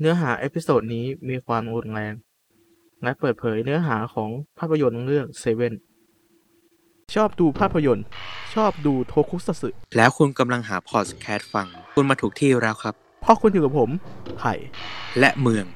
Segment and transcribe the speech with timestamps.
[0.00, 2.14] เนื้อหา episode นี้มีความรุนแรง
[3.02, 5.74] และเปิดเผยเนื้อหาของภาพยนตร์เรื่องเซเว่น
[7.14, 8.06] ชอบดูภาพยนตร์
[8.54, 13.90] ชอบดูโทคุซัตสึแล้วคุณกำลังหาพอดแคสต์ฟัง คุณมาถูกที่แล้วครับ เพราะคุณอยู่กับผม
[14.38, 14.52] ไผ่
[15.18, 15.66] และเมือง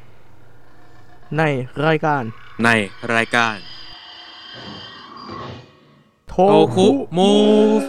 [1.38, 1.42] ใน
[1.86, 2.22] รายการ
[2.64, 2.70] ใน
[3.14, 3.56] รายการ
[6.28, 7.30] โทโอคุมู
[7.80, 7.82] ฟ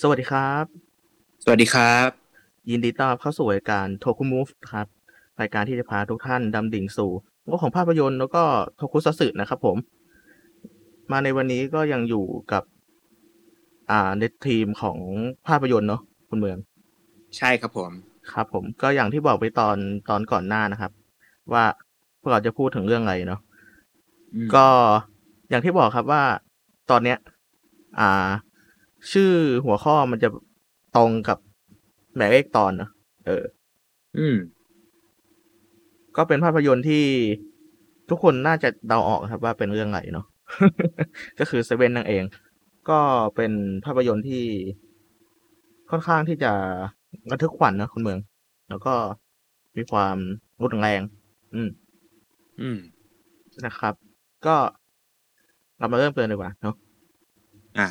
[0.00, 0.85] สวัสดีครับ
[1.48, 2.08] สวัสดีครับ
[2.70, 4.86] ยินดีต้อนรับเข้าสู่รายการโทคุมูฟครับ
[5.40, 7.10] รายการที่จะพาทุกท่านดำดิ่งสู่
[7.46, 8.42] โลกของภาพยนตร์แล้วก็
[8.76, 9.76] โทคุซัตสึนะครับผม
[11.10, 12.62] มาในวันนี้ก็ยังอยู่กับ
[13.90, 14.98] อ่าในทีมของ
[15.46, 16.58] ภาพยนตร์เนาะคุณเมือง
[17.36, 17.90] ใช่ครับผม
[18.32, 19.76] ครับผมก็อย่างที่บอกไปตอน
[20.08, 20.92] ตอนก่อนหน้านะครับ
[21.52, 21.64] ว่า
[22.20, 23.40] พวกเราจะพูดถึงเรื่องอะไรเนาะ
[24.34, 24.66] อืมก็
[25.50, 26.22] อย่างที่บอกครับว่า
[26.90, 27.18] ตอนเนี้ย
[27.98, 28.28] อ่า
[29.12, 29.32] ชื่อ
[29.64, 30.28] หัวข้อมันจะ
[30.96, 31.38] ตรงกับ
[32.16, 32.90] หมายเลขตอนเนอะ
[33.26, 33.44] เออ
[34.18, 34.36] อืม
[36.16, 37.04] ก็เป็นภาพยนตร์ที่
[38.10, 40.26] ทุกคนน่าจะเดาออกครับว่าเป็นเรื่องอะไรเนาะ
[41.38, 42.22] ก็คือเซเว่นนั่นเอง
[42.88, 42.98] ก็
[43.36, 43.52] เป็น
[43.84, 44.44] ภาพยนตร์ที่
[45.90, 46.52] ค่อนข้างที่จะ
[47.30, 48.18] ระทึกขวัญนะคุณเมือง
[48.70, 48.94] แล้วก็
[49.76, 50.16] มีความ
[50.62, 51.00] รุนแรง
[51.54, 51.68] อืม
[52.60, 52.78] อืม
[53.66, 53.94] นะครับ
[54.46, 54.56] ก็
[55.78, 56.74] เรามาเริ่มกันเลยดีกว่าเนาะ
[57.78, 57.88] อ่า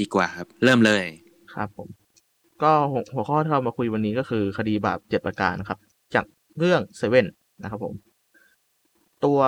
[0.00, 1.04] ดีกว่าครับ เริ่มเลย
[1.54, 1.88] ครับผม
[2.62, 2.72] ก็
[3.14, 5.78] หัวข้อที่เรามาคุยวันนี้ก็คือคดีบาปเจ็ดประการนะครับ
[6.14, 6.24] จาก
[6.58, 7.26] เรื่องเซเว่น
[7.62, 7.94] นะครับผม
[9.24, 9.40] ตัว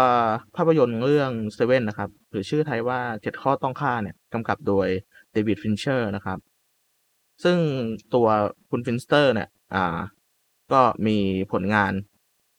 [0.57, 4.87] ภาพยนตร์เรื่องเซเว่นนะครับ หรือชื่อไทยว่าเจ็ดข้อต้องฆ่าเนี่ยกำกับโดย
[5.33, 6.39] เดวิดฟินเชอร์นะครับ
[7.45, 7.59] ซึ่ง
[8.15, 8.27] ตัว
[8.71, 9.98] คุณฟินเชอร์เนี่ยอ่า
[10.73, 11.17] ก็มี
[11.53, 11.93] ผลงาน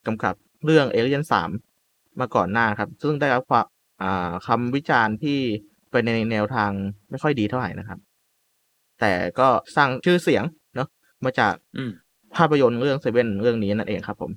[0.08, 1.50] กำกับเรื่องเอเลียนสาม
[2.20, 3.66] มาก่อนหน้าครับ ซึ่งได้รับความ
[4.02, 5.40] อ่าคำวิจารณ์ที่
[5.92, 6.72] ไปในแนวทาง
[7.10, 8.00] ไม่ค่อยดีเท่าไหร่นะครับ
[9.00, 10.44] แต่ก็สร้างชื่อเสียง
[10.76, 10.88] เนาะ
[11.24, 11.92] มาจากอืม
[12.36, 14.32] ภาพยนตร์เรื่องเซเว่นเรื่องนี้นั่นเองครับผม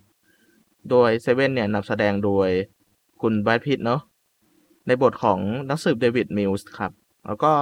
[0.91, 2.49] โดยเซเว่นเนี่ยนำแสดงโดย
[3.21, 4.01] คุณแบรดพิตต์เนาะ
[4.87, 5.39] ในบทของ
[5.71, 6.93] นักสืบเดวิดมิลส์ครับ
[7.27, 7.53] แล้วก็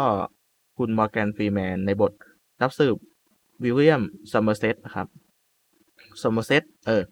[0.79, 2.13] คุณมอร์แกนฟรีแมนในบท
[2.63, 2.97] นักสืบ
[3.63, 4.03] วิลเลียม
[4.33, 5.07] ซัมเมอร์เซตนะครับ
[6.23, 7.03] ซัมเมอร์เซตเออ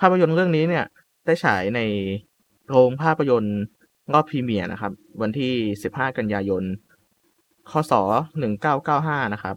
[0.00, 0.84] ภาพยนตร์เรื่องนี้เนี่ย
[1.24, 1.80] ได้ฉายใน
[2.68, 3.58] โรงภาพยนตร์
[4.12, 5.52] รอบ premiere นะครับ วันที่
[5.84, 6.62] 15 กันยายน
[7.72, 7.92] คศ
[8.62, 9.56] 1995นะครับ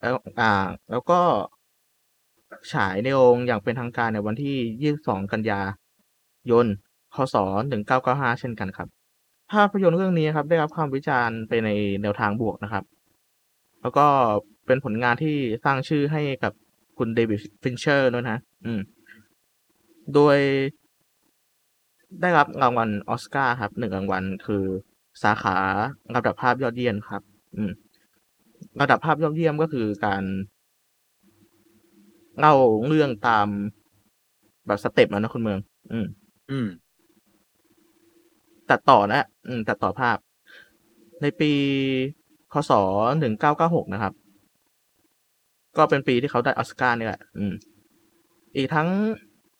[0.00, 0.52] แล้วอ่า
[0.90, 1.20] แล้วก็
[2.72, 5.60] ฉายในโรงอย่างเป็นทางการในวันที่22กันยา
[6.50, 6.66] ยน
[7.14, 7.36] คศ
[7.88, 8.88] 1995เช่นกันครับ
[9.52, 11.68] ภาพยนตร์เรื่องนี้ครับ ได้รับความวิจารณ์ไปใน
[12.02, 12.84] แนวทางบวกนะครับ
[13.82, 14.06] แล้วก็
[14.66, 16.52] เป็นผลงานที่สร้างชื่อให้กับ
[16.98, 18.80] คุณเดวิดฟินเชอร์ด้วยนะ อืม
[20.14, 20.36] โดย
[22.20, 24.64] ได้รับรางวัลออสการ์ครับหนึ่งรางวัลคือ
[25.22, 25.56] สาขา
[26.16, 27.22] ระดับภาพยอดเยี่ยมครับ
[27.56, 27.72] อืม
[28.80, 30.22] ระดับภาพยอดเยี่ยมก็คือการ
[32.38, 32.54] เล่า
[32.86, 33.46] เรื่องตาม
[34.66, 35.58] แบบสเต็ปอะนะคุณเมือง
[35.92, 36.06] อืม
[36.50, 36.66] อืม
[38.70, 40.18] ตัดต่อนะ อืม ตัดต่อภาพ
[41.22, 41.52] ในปี
[42.52, 42.72] คศ
[43.18, 44.12] หนึ่งเก้าเก้าหกนะครับ
[45.76, 47.54] ก็เป็นปีที่เขาได้ออสการ์นี่แหละ อืม
[48.56, 48.88] อีกทั้ง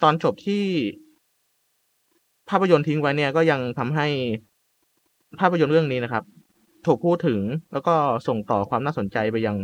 [0.03, 0.65] ตอนจบที่
[2.49, 4.07] ภาพยนตร์ทิ้งไว้เนี่ย ก็ยังทำให้
[5.41, 6.25] ภาพยนตร์เรื่องนี้นะครับ
[6.87, 7.41] ถูกพูดถึง
[7.73, 7.95] แล้วก็
[8.29, 9.57] ส่งต่อความน่าสนใจไปยัง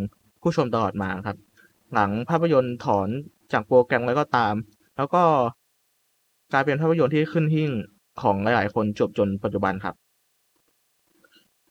[0.42, 1.36] ผู้ชมตลอดมาครับ
[1.94, 3.08] หลังภาพยนตร์ถอน
[3.52, 4.54] จากโปรแกรมไว้ก็ตาม
[4.96, 5.22] แล้วก็
[6.52, 7.70] กลายเป็นภาพยนตร์ที่ขึ้นหิ้ง
[8.22, 9.94] ของหลาย ๆ คนจบจนปัจจุบันครับ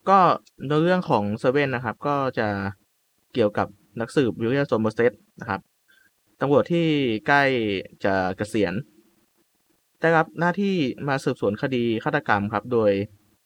[0.09, 0.19] ก็
[0.67, 2.47] ในเรื่องของเซเว่นนะครับ ก็จะ
[3.33, 3.67] เกี่ยวกับ
[3.99, 5.61] นักสืบวิลเลียมโซมเมอร์เซตนะครับ
[6.41, 6.87] ตำรวจที่
[7.27, 7.43] ใกล้
[8.05, 8.73] จะเกษียณ
[10.01, 10.75] ได้รับหน้าที่
[11.07, 12.91] มาสืบสวนคดีฆาตกรรมครับ โดย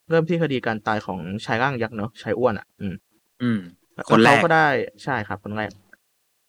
[0.10, 2.96] เริ่มที่คดีการตายของชายร่างยักษ์เนาะชายอ้วนอะ อืม
[3.42, 3.60] อืม
[3.94, 4.68] แล้วคนแรกเขาก็ได้
[5.04, 5.72] ใช่ครับ คนแรก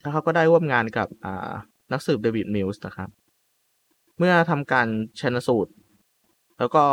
[0.01, 1.53] แล้วเขาก็ได้ร่วมงานกับ อ่า
[1.93, 3.09] นักสืบเดวิดมิลส์นะครับ
[4.19, 4.87] เมื่อทำการ
[5.21, 5.73] ชันสูตร
[6.59, 6.85] แล้วก็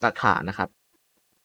[0.00, 0.68] หลักฐานนะครับ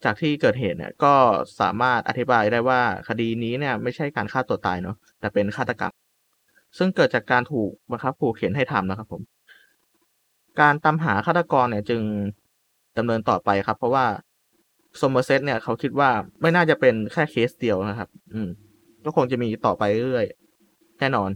[0.04, 1.14] จากที่เกิดเหตุเนี่ย ก็
[1.60, 5.94] สามารถอธิบายได้ว่าคดีนี้เนี่ย ไม่ใช่การฆ่าตัวตายเนาะแต่เป็นฆาตกรรม
[6.78, 9.22] ซึ่งเกิดจากการถูกบังคับขู่เข็ญให้ทำนะครับ ผม
[10.60, 12.02] การตามหาฆาตกรเนี่ย จึง
[12.98, 14.06] ดำเนินต่อไปครับ เพราะว่า
[14.98, 16.10] โซมเมอร์เซตเนี่ยเขาคิดว่า
[16.42, 18.50] ไม่น่าจะเป็นแค่เคสเดียวนะครับ อืม
[19.06, 21.30] ก็คงจะมีต่อไปเรื่อยๆแน่นอน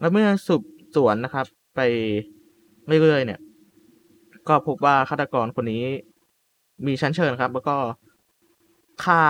[0.00, 0.62] แล้วเมื่อสืบ
[0.96, 1.80] สวนนะครับ ไป
[3.02, 3.40] เรื่อยๆเนี่ย
[4.48, 5.84] ก็พบว่าฆาตกรคนนี้
[6.86, 7.76] มีชั้นเชิญครับ แล้วก็
[9.04, 9.22] ฆ่า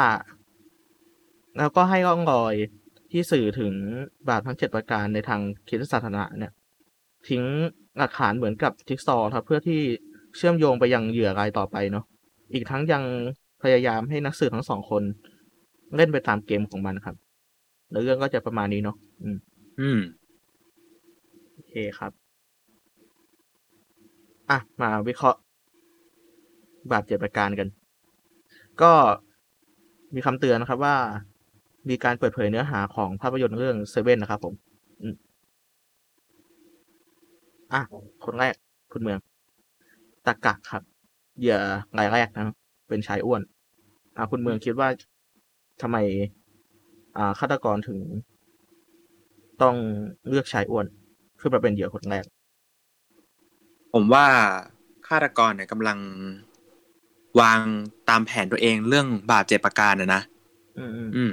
[1.58, 2.55] แล้วก็ให้ร่องรอย
[3.12, 3.72] ที่สื่อถึง
[4.28, 6.52] บาปทั้งเจ็ดประการในทางคริสตศาสนาเนี่ย
[7.28, 7.43] ทิ้ง
[7.99, 9.81] หลักฐานเหมือนกับจิ๊กซอครับ เพื่อที่
[10.37, 12.05] เชื่อมโยงไปยังเหยื่อรายต่อไปเนาะ
[12.52, 13.05] อีกทั้งยัง
[13.62, 15.02] พยายามให้นักสืบทั้งสองคน
[15.97, 17.17] เล่นไปตามเกมของมันครับ
[17.93, 19.38] ในเรื่องก็จะประมาณนี้เนาะอืม
[19.81, 20.00] อืม
[21.55, 22.12] โอเคครับ
[24.50, 25.38] อะ มาวิเคราะห์
[26.91, 27.69] บาดเจ็บประการกัน
[28.81, 28.93] ก็
[30.14, 30.96] มีคำเตือนนะครับว่า
[31.88, 34.55] มีการเปิดเผยเนื้อหาของภาพยนตร์เรื่องเซเว่นนะครับผม
[35.03, 35.14] อืม
[37.73, 37.81] อะ
[38.25, 38.55] คนแรก
[38.93, 39.19] คุณเมือง
[40.26, 40.82] ตะกักครับ
[41.40, 41.58] เหยื่อ
[41.98, 42.44] รายแรกนะ
[42.88, 43.42] เป็นชายอ้วน
[44.16, 44.88] อะคุณเมืองคิดว่า
[45.82, 45.96] ทำไม
[47.16, 47.98] อ่าฆาตกรถึง
[49.62, 49.75] ต้อง
[50.28, 50.87] เลือกชายอ้วน
[51.37, 52.25] เพื่อมาเป็นเหยื่อคนแรก
[53.94, 54.26] ผมว่า
[55.08, 55.98] ฆาตกรเนี่ยกำลัง
[57.40, 57.60] วาง
[58.08, 60.22] ตามแผนตัวเองเรื่องบาปเจ็บประการนะนะ
[60.78, 61.32] อืมอืมอืม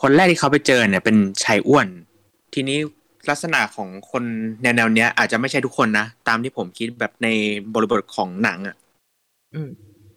[0.00, 1.86] คนแรกที่เขาไปเจอเนี่ย เป็นชายอ้วน
[2.54, 2.78] ทีนี้
[3.28, 4.24] ลักษณะของคน
[4.62, 7.28] แนวแนวๆเนี้ย อาจจะไม่ใช่ทุกคนนะตามที่ผมคิดแบบใน
[7.74, 8.76] บริบทของหนังอะ
[9.54, 9.68] อืม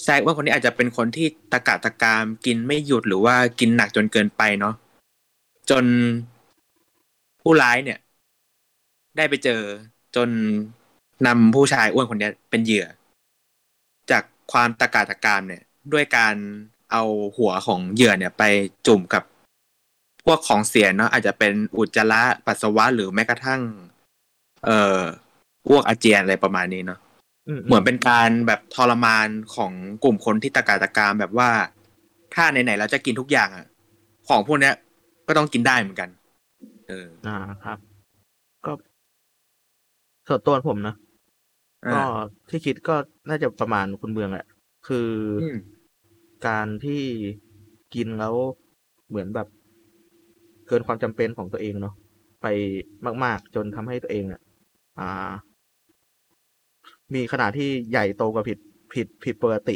[0.05, 4.73] ชายอ้วนคนนี้อาจจะเป็นคนที่ตะกะตะกามกินไม่หยุดหรือว่ากินหนักจนเกินไปเนาะ
[5.69, 5.85] จน
[7.41, 7.99] ผู้ร้ายเนี่ย
[9.17, 9.61] ได้ไปเจอ
[10.15, 10.29] จน
[11.27, 12.85] นำผู้ชายอ้วนคนเนี้ยเป็นเหยื่อ
[14.11, 15.61] จากความตะกะตะกามเนี่ย
[15.93, 16.35] ด้วยการ
[16.91, 17.03] เอา
[17.37, 18.43] หัวของเหยื่อเนี่ย ไป
[18.87, 19.23] จุ่มกับ
[20.25, 23.61] พวกของเสียเนาะอาจจะเป็นอุจจาระปัสสาวะหรือแม้กระทั่ง
[24.65, 25.01] เอ่อ
[25.69, 26.99] อ้วกอาเจียนอะไรประมาณนี้เนาะ
[27.47, 29.71] อืมเหมือนเป็นการแบบทรมานของ
[30.03, 31.49] กลุ่มคนที่ตะการตะการแบบว่า
[32.33, 33.65] ถ้าไหนๆเราจะกินทุกอย่างอะ
[34.29, 34.73] ของพวกเนี้ย
[35.27, 36.09] ก็ต้องกินได้เหมือนกัน
[36.87, 37.77] เออ อ่าครับ
[38.65, 38.71] ก็
[40.27, 40.95] ส่วนตัวผมนะ
[41.91, 42.19] ก็อ่า
[42.49, 42.95] ที่คิดก็
[43.29, 44.47] น่าจะประมาณคุณเมืองแหละ
[44.87, 45.07] คือ
[45.39, 45.57] ออืม
[46.47, 47.03] การที่
[47.95, 48.35] กินแล้ว
[49.09, 49.47] เหมือนแบบ
[50.71, 51.95] เกินความจำเป็นของตัวเองเนาะ
[52.41, 52.47] ไป
[53.23, 54.41] มาก ๆ จนทำให้ตัวเองอะ
[54.99, 55.31] อ่า
[57.13, 58.57] มีขนาดที่ใหญ่โตกว่าผิด
[58.93, 59.75] ผิดผิดปกติ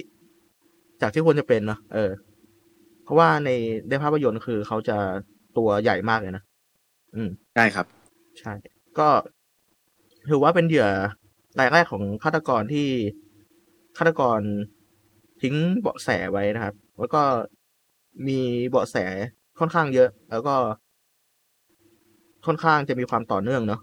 [1.01, 2.12] จากที่ควรจะเป็นเนาะเออ
[3.03, 3.50] เพราะว่าใน
[3.89, 4.97] ในภาพยนตร์คือเขาจะ
[5.57, 6.44] ตัวใหญ่มากเลยนะ
[7.15, 7.86] อืมได้ครับ
[8.39, 8.53] ใช่
[9.00, 9.07] ก็
[10.30, 10.88] ถือว่าเป็นเหยื่อ
[11.59, 12.88] รายแรกของฆาตกรที่
[13.97, 14.39] ฆาตกร
[15.42, 17.24] ทิ้งเบาะแสไว้นะครับ แล้วก็
[18.27, 18.39] มี
[18.69, 18.95] เบาะแส
[19.59, 20.56] ค่อนข้างเยอะ แล้วก็
[22.47, 23.81] ค่อนข้างจะมีความต่อเนื่องเนาะ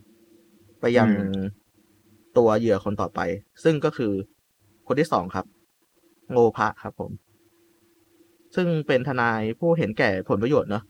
[0.80, 1.40] ไปยังอืม
[2.38, 3.20] ตัวเหยื่อคนต่อไป
[3.64, 4.12] ซึ่งก็คือ
[4.86, 5.46] คนที่สองครับ
[6.32, 7.10] โงพะครับผม
[8.56, 10.84] ซึ่งเป็นทนายผู้เห็นแก่ผลประโยชน์เนาะ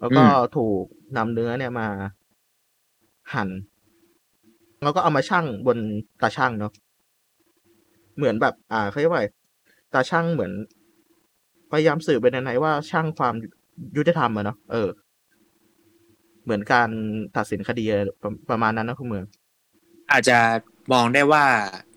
[0.00, 0.24] แล้วก็
[0.56, 0.82] ถูก
[1.16, 1.88] นำเนื้อเนี่ยมา
[3.34, 3.48] หั่น
[4.82, 5.78] แล้วก็เอามาชั่งบน
[6.22, 6.72] ตาชั่งเนาะ
[8.16, 9.26] เหมือนแบบ อ่าเขาเรียกว่าอะไร
[9.92, 10.52] ตาชั่งเหมือน
[11.70, 13.34] พยายามสื่อไปในไหนๆว่าช่างความ
[13.96, 14.88] ยุติธรรมอะเนาะเออ
[16.44, 16.88] เหมือนการ
[17.36, 17.84] ตัดสินคดี
[18.22, 19.24] ประประมาณนั้นนะคุณเมือง
[20.12, 20.38] อาจจะ
[20.92, 21.44] มองได้ว่า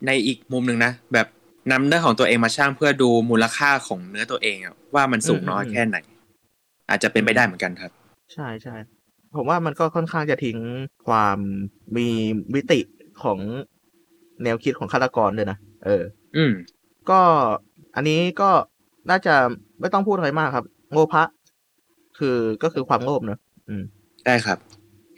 [0.06, 1.28] ในอีกมุมหนึ่งนะแบบ
[1.72, 5.98] นำเนื้อของตัวเองมาช่างเพื่อดูมูลค่าของเนื้อตัวเองอะว่ามันสูงน้อยอืมแค่ไหน
[6.90, 7.92] อาจจะเป็นไปได้เหมือนกันครับ
[8.34, 8.76] ใช่ใช่
[9.36, 10.58] ผมว่ามันก็ค่อนข้างจะทิ้ง
[11.08, 11.38] ความ
[11.98, 12.08] มี
[12.54, 12.80] มิติ
[13.24, 13.40] ของ
[14.44, 16.04] แนวคิดของฆาตกรด้วยนะเออ
[16.38, 16.54] อืม
[17.10, 17.20] ก็
[17.96, 18.50] อันนี้ก็
[19.10, 19.36] น่าจะ
[19.80, 21.24] ไม่ต้องพูดอะไรมากครับ โง่พระ
[22.18, 23.40] คือก็คือความโลภเนอะ
[23.70, 23.84] อืม
[24.26, 24.58] ได้ครับ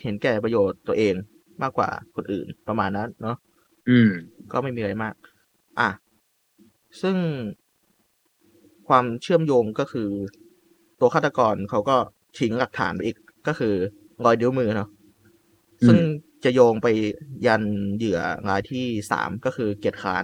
[0.01, 1.16] เห็นแก่ประโยชน์ตัวเอง
[1.62, 3.38] มากกว่าคนอื่นประมาณนั้น เนาะ
[3.90, 4.10] อืม
[4.51, 5.16] ก็ไม่มีอะไรมาก
[5.80, 5.90] อะ
[7.01, 7.18] ซึ่ง
[8.88, 10.10] ความเชื่อมโยงก็คือ
[11.00, 11.98] ตัวฆาตกรเขาก็
[12.40, 13.18] ทิ้งหลักฐานไปอีก
[13.48, 13.74] ก็คือ
[14.26, 14.90] รอยนิ้วมือเนาะ
[15.81, 16.00] อืมซึ่ง
[16.44, 16.88] จะโยงไป
[17.45, 17.64] ยัน
[17.97, 18.19] เหยื่อ
[18.50, 20.24] รายที่สามก็คือเกียรติคาน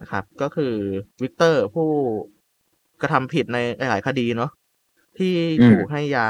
[0.00, 0.74] นะครับ ก็คือ
[1.22, 1.88] วิกเตอร์ผู้
[3.00, 4.50] กระทำผิดในหลายๆคดีเนาะ
[5.18, 6.28] ที่อืมถูกให้ยา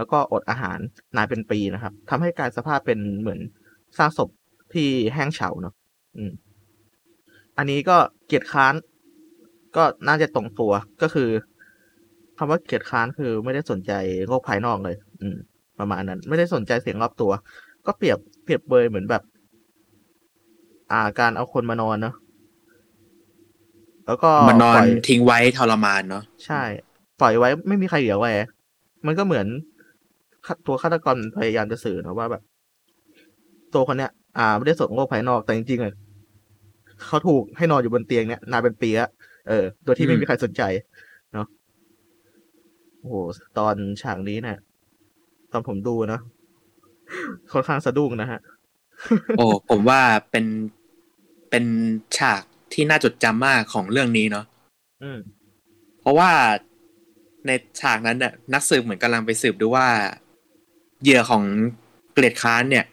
[0.00, 0.78] แล้วก็อดอาหาร
[1.16, 3.40] นานเป็นปีนะครับทำให้กลายสภาพเป็นเหมือน
[3.98, 4.28] ซากศพ
[4.74, 5.74] ที่แห้งเฉาเนาะ
[6.16, 6.32] อืม
[7.58, 8.74] อันนี้ก็เกียรติค้าน
[9.76, 11.28] ก็น่าจะตรงตัวก็คือ
[12.38, 13.92] คำว่าเกียรติค้านคือไม่ได้สนใจ
[14.28, 15.36] โลกภายนอกเลย อืม
[15.78, 17.32] ประมาณนั้น ไม่ได้สนใจเสียงรอบตัว
[17.86, 19.22] ก็เปรียบเปรียบเบยเหมือนแบบ
[20.92, 22.14] อ่าการเอาคนมานอนเนาะ
[24.06, 26.62] แล้วก็มันนอปนล่อยทิ้งไว้ทรมานเนาะใช่
[27.20, 28.30] ปล่อยไว้ไม่มีใครเหลือไว้
[29.06, 29.68] มันก็เหมือนฆา
[30.66, 32.42] ตัวฆาตกรพยายามจะสื่อนะว่าแบบ
[33.74, 35.94] ตัวคนเนี้ย อ่า ไม่ได้สนโลกภายนอกแต่จริงๆอะ
[37.06, 39.10] เขาถูกให้นอนอยู่บนเตียงเนี้ยนานเป็นปีแล้ว
[39.48, 40.62] เออ โดยที่ไม่มีใครสนใจ
[41.34, 41.46] เนาะ
[42.98, 43.14] โอ้โห
[43.58, 44.58] ตอนฉากนี้เนี่ย
[45.52, 46.20] ตอนผมดูเนาะ
[47.52, 48.40] ค่อนข้างสะดุ้งนะฮะ
[49.36, 50.44] โอ้ผมว่าเป็น
[51.50, 51.64] เป็น
[52.18, 52.42] ฉาก
[52.72, 54.44] ที่น่าจดจำมากของเรื่องนี้เนาะ
[55.02, 55.18] อืม
[56.00, 56.30] เพราะว่า
[57.46, 59.86] ในฉากนั้นน่ะนักสืบเหมือนกำลังไปสืบดูว่า
[61.02, 61.44] เหยื่อของ
[62.14, 62.84] เกล็ดค้านเนี่ย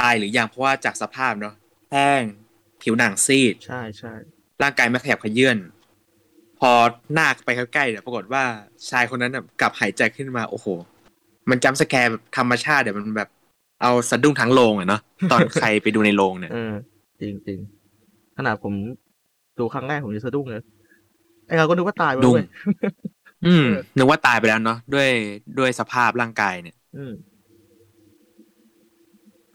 [0.00, 1.54] ตายหรือยังเพราะว่าจากสภาพเนาะ
[1.92, 2.22] แห้ง
[2.82, 4.12] ผิวหนังซีด ใช่ใช่
[4.62, 5.58] ร่างกายไม่ขยับขยื่น
[6.60, 6.82] พออ
[7.14, 8.42] หน้าไปใกล้ๆเนี่ยปรากฏว่า
[8.90, 10.66] ชายคนนั้นน่ะกลับหายใจขึ้นมา โอ้โห
[11.50, 13.28] มันจำสแกร์แบบธรรมชาติเดี๋ยวมันแบบ
[13.82, 15.00] เอาสะดุ้งทั้งโรงอะเนาะ
[15.32, 16.72] ตอนใครไปดูในโรงเนี่ยเออ
[17.20, 17.58] จริงจริง
[18.36, 18.74] ขนาดผม
[19.58, 20.62] ดูครั้งแรกผมจะสะดุ้งเลย
[21.46, 22.46] ไอ้เราก็นึกว่าตายไปดุ้แล้วงเว้ย
[23.46, 23.66] อืม
[23.96, 25.08] นึกว่าตายไปแล้วเนาะด้วย
[25.58, 27.12] ด้วยสภาพร่างกายเนี่ย อืม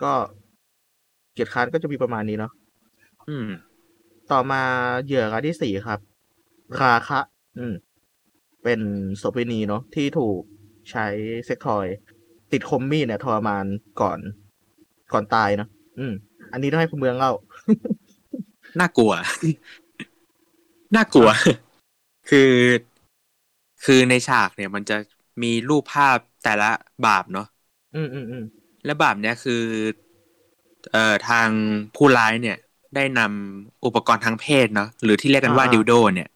[0.03, 0.13] ก็
[1.33, 2.51] เกียรติค้านก็จะมีประมาณนี้เนาะ
[3.29, 3.47] อืม
[4.31, 4.61] ต่อมา
[5.03, 5.99] เหยื่อรายที่สี่ครับ
[6.77, 7.19] คาคะ
[7.57, 7.73] อืม
[8.63, 8.79] เป็น
[9.17, 10.41] โสเภณีเนาะที่ถูก
[10.91, 11.05] ใช้
[11.45, 11.85] เซ็กทอย
[12.51, 13.65] ติดคมมีดเนี่ยทรมาน
[14.01, 14.19] ก่อน
[15.13, 15.69] ก่อนตายเนาะ
[15.99, 16.13] อืม
[16.51, 17.31] อันนี้ต้องให้คุณเมืองเล่า
[18.79, 19.13] น่ากลัว
[20.95, 21.29] น่ากลัว
[22.29, 22.53] คือ
[23.85, 24.97] คือในฉากเนี่ย มันจะ
[25.43, 26.69] มีรูปภาพ แต่ละ
[27.05, 27.47] บาปเนาะ
[27.95, 28.43] อืมอืมอืม
[28.85, 29.63] และบาปเนี้ยคือ
[30.91, 31.49] เอ่อทาง
[31.95, 32.57] ผู้ร้ายเนี่ย
[32.95, 36.29] ได้นำอุปกรณ์ทางเพศเนาะหรือที่เรียกกันว่าดิวโด เนี่ย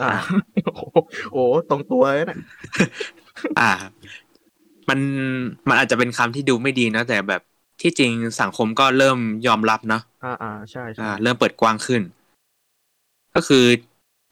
[0.00, 0.10] อ่า
[0.64, 0.96] โอ้โห
[1.32, 2.38] โอ้โหตรงตัวเลยนะ
[3.60, 3.72] อ่า
[4.88, 5.00] มัน
[5.68, 7.42] มันอาจจะเป็นคำที่ดูไม่ดีนะแต่แบบ
[7.82, 12.02] ที่จริงสังคมก็เริ่มยอมรับเนาะอ่าอ่าใช่ใช่อ่าเริ่มเปิดกว้างขึ้น
[13.34, 13.64] ก็คือ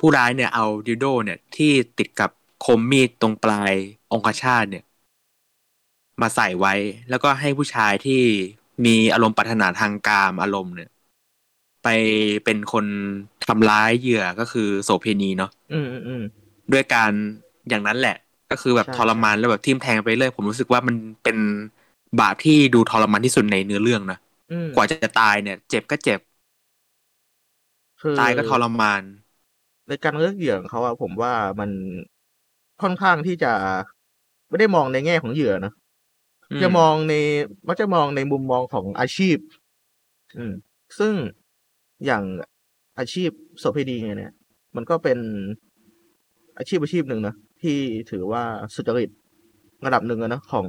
[0.00, 2.30] ผู้ร้ายเนี่ยเอาดิวโด เนี่ย ที่ติดกับ
[2.64, 3.72] คมมีดตรงปลาย
[4.12, 4.84] องคชาตเนี่ย
[6.22, 6.74] มาใส่ไว้
[7.10, 8.20] แล้วก็ให้ผู้ชายที่
[8.86, 10.88] มีอารมณ์ปรารถนาทางกามอารมณ์เนี่ย
[11.82, 11.88] ไป
[12.44, 12.86] เป็นคน
[13.48, 16.22] ทำร้ายเหยื่อก็คือโสเพณีเนาะอืมอืมอืม
[16.72, 17.12] ด้วยการ
[17.68, 18.16] อย่างนั้นแหละ
[18.50, 21.36] ก็คือแบบใช่ทรมานแล้วแบบทิ่มแทงไปเรื่อยผมรู้สึกว่ามันเป็น
[22.20, 24.18] บาปที่ดูทรมานที่สุดในเนื้อเรื่องนะ
[24.50, 26.20] อืมกว่าจะตายเนี่ย เจ็บก็เจ็บ
[28.00, 29.02] คือตายก็ทรมาน
[29.88, 31.70] ในการเลือกเหยื่อของเขาอะผมว่ามัน
[32.82, 33.52] ค่อนข้างที่จะ
[34.48, 35.83] ไม่ได้มองในแง่ของเหยื่อนะอืม
[36.62, 37.14] จะมองใน
[37.68, 39.36] มักจะมองในมุมมองของอาชีพ
[40.36, 40.52] อืม
[40.98, 41.14] ซึ่ง
[42.06, 42.24] อย่าง
[42.98, 44.32] อาชีพโสเภณีเนี่ย
[44.76, 45.18] มันก็เป็น
[46.58, 47.78] อาชีพอาชีพหนึ่งนะที่
[48.10, 48.42] ถือว่า
[48.74, 49.10] สุจริต
[49.86, 50.68] ระดับหนึ่งอะนะของ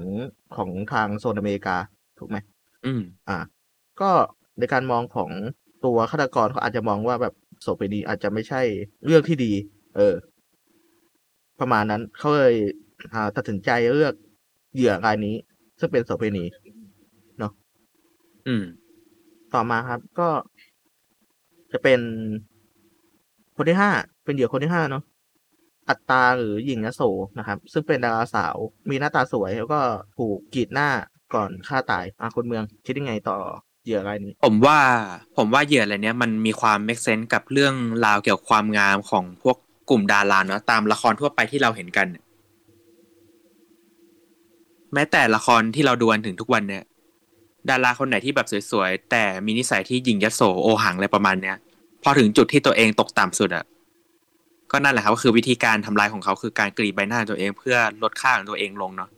[0.56, 1.78] ของทางโซนอเมริกา
[2.20, 2.38] ถูกไหม
[2.86, 3.38] อืม อ่า
[4.02, 4.12] ก็
[4.60, 5.32] ในการมองของ
[5.86, 8.62] ตัวฆาตกรเขาอาจจะมองว่าแบบโสเภณีอาจจะไม่ใช่
[9.06, 9.54] เรื่องที่ดี
[9.96, 10.16] เออ
[11.60, 12.56] ประมาณนั้นเขาเลย
[13.14, 14.16] อ่าตัดสินใจเลือก
[14.74, 15.36] เหยื่อรายนี้
[15.80, 16.46] ซึ่งเป็นโสเภณี
[18.48, 18.64] อืม
[19.54, 20.30] ต่อมาครับ ก็
[21.72, 22.00] จะเป็น
[23.56, 23.92] คนที่ห้า
[24.24, 25.04] เป็นเหยื่อคนที่ห้าเนาะ
[25.90, 27.02] อัตตาหรือหญิงยโส
[27.40, 28.56] นะครับ ซึ่งเป็นดาราสาว
[28.90, 29.80] มีหน้าตาสวยแล้วก็
[30.18, 30.90] ถูกกรีดหน้า
[31.34, 33.38] ก่อนฆ่าตายอะคนเมือง คิดยังไงต่อ
[33.84, 34.80] เหยื่อรายนี้ ผมว่า
[35.38, 39.58] ผมว่าเหยื่ออะไรเนี้ยมันมีความ make sense กับเรื่องราวเกี่ยวกับความงามของพวก
[39.90, 42.24] กลุ่มดาราเนาะตามละครทั่วไปที่เราเห็นกันเนี่ย
[44.96, 46.84] แม้แต่ละครที่เราดูกันถึงทุกวันเนี่ย
[47.70, 51.58] ดาราคนไหนที่แบบสวยๆ แต่มีนิสัยที่หยิ่งยโสโอหังอะไรประมาณเนี้ย
[52.04, 53.66] พอถึงจุดที่ตัวเองตกต่ำสุดอะ
[54.72, 59.10] ก็นั่นแหละครับก็คือวิธีการทำลายของเขาคือการกรีดใบหน้าตัวเองเพื่อลดค่าของตัวเองลงเนาะ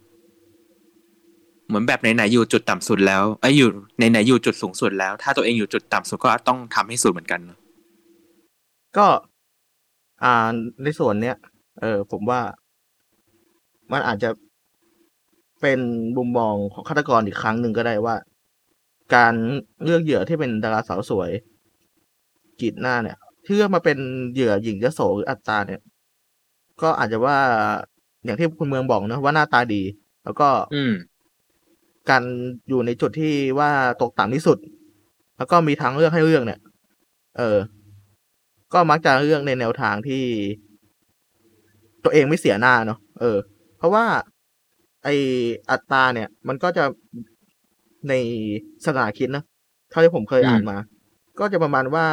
[1.68, 7.60] เหมือนแบบไหนๆอยู่จุดต่ำสุดแล้วไอ้อยู่ไหนๆอยู่จุดสูงสุดแล้ว ถ้าตัวเองอยู่จุดต่ำสุดก็ต้องทำให้สุดเหมือนกันเนาะ
[8.98, 9.08] ก็
[10.24, 10.48] อ่า
[10.84, 11.36] ในส่วนเนี้ย
[11.82, 12.42] เออผมว่า
[13.92, 14.30] มันอาจจะ
[15.62, 15.80] เป็น
[16.18, 18.16] มุมมองของฆาตกรอีกครั้งหนึ่งก็ได้ว่า
[19.16, 19.34] การ
[19.84, 21.32] เลือกเหยื่อที่เป็นดาราสาวสวย
[22.62, 23.98] กีดหน้าเนี่ยที่เลือกมาเป็น
[24.34, 25.82] เหยื่อหญิงยโสหรืออัตตาเนี่ย
[26.82, 27.38] ก็อาจจะว่า
[28.26, 29.84] อย่างที่คุณเมืองบอกนะว่าหน้าตาดี
[30.24, 30.84] แล้วก็ อื
[32.10, 32.24] การ
[32.70, 33.72] อยู่ในจุดที่ว่า
[34.02, 34.58] ตกต่ำที่สุด
[35.38, 36.60] แล้วก็มีทางเลือกให้เลือกเนี่ย
[37.38, 37.58] เออ
[38.74, 40.24] ก็มักจะเลือกในแนวทางที่
[42.04, 43.38] ตัวเองไม่เสียหน้าเนาะเออ
[43.78, 44.06] เพราะว่า
[45.04, 45.10] ไอ
[45.72, 46.84] อัตราเนี่ย มันก็จะ
[48.10, 48.14] ใน
[48.86, 49.44] สถานคิดนะ
[49.90, 50.78] เท่าที่ผมเคยอืมอ่านมา
[51.40, 52.08] ก็จะประมาณว่า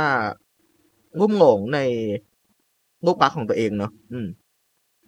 [1.20, 1.80] รุ่มหลงใน
[3.04, 4.26] รูปลักษณ์ของตัวเองเนาะอืม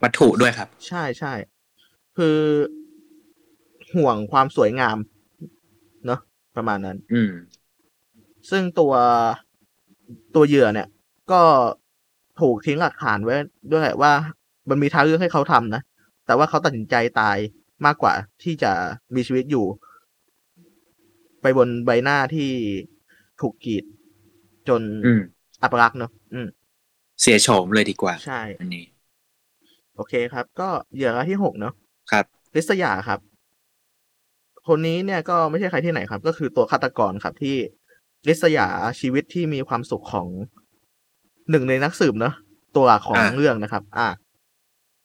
[0.02, 1.32] วัตถุด้วยครับ ใช่ใช่
[2.16, 2.38] คือ
[3.94, 4.96] ห่วงความสวยงาม
[6.06, 6.20] เนอะ
[6.56, 7.32] ประมาณนั้น อืม
[8.50, 8.94] ซึ่งตัว
[10.34, 10.88] ตัวเหยื่อเนี่ย
[11.32, 11.42] ก็
[12.40, 13.34] ถูกทิ้งหลักฐานไว้
[13.70, 14.12] ด้วยแหละว่า
[14.68, 15.82] มันมีทางเลือกให้เขาทำนะ
[16.26, 17.38] แต่ว่าเขาตัดสินใจตาย
[17.84, 18.72] มากกว่าที่จะ
[19.14, 19.66] มีชีวิตอยู่
[21.42, 22.50] ไปบนใบหน้าที่
[23.40, 23.84] ถูกกรีด
[24.68, 25.20] จนอืม
[25.62, 26.48] อัปลักษณ์เนอะอืม
[27.20, 28.84] เสียโฉมเลยดีกว่า ใช่ อันนี้
[29.96, 31.74] โอเคครับ ก็เหยื่อรายที่หกเนาะ
[32.12, 33.20] ครับลิสยาครับ
[34.68, 37.56] คนนี้เนี่ยก็ไม่ใช่ใครที่ไหนครับ ก็คือตัวฆาตกรครับที่
[38.28, 38.68] ลิสยา
[39.00, 40.28] ชีวิตที่มีความสุขของ
[41.50, 42.34] หนึ่งในนักสืบเนาะ
[42.76, 44.08] ตัวหลักของอ่าเรื่องนะครับ อ่า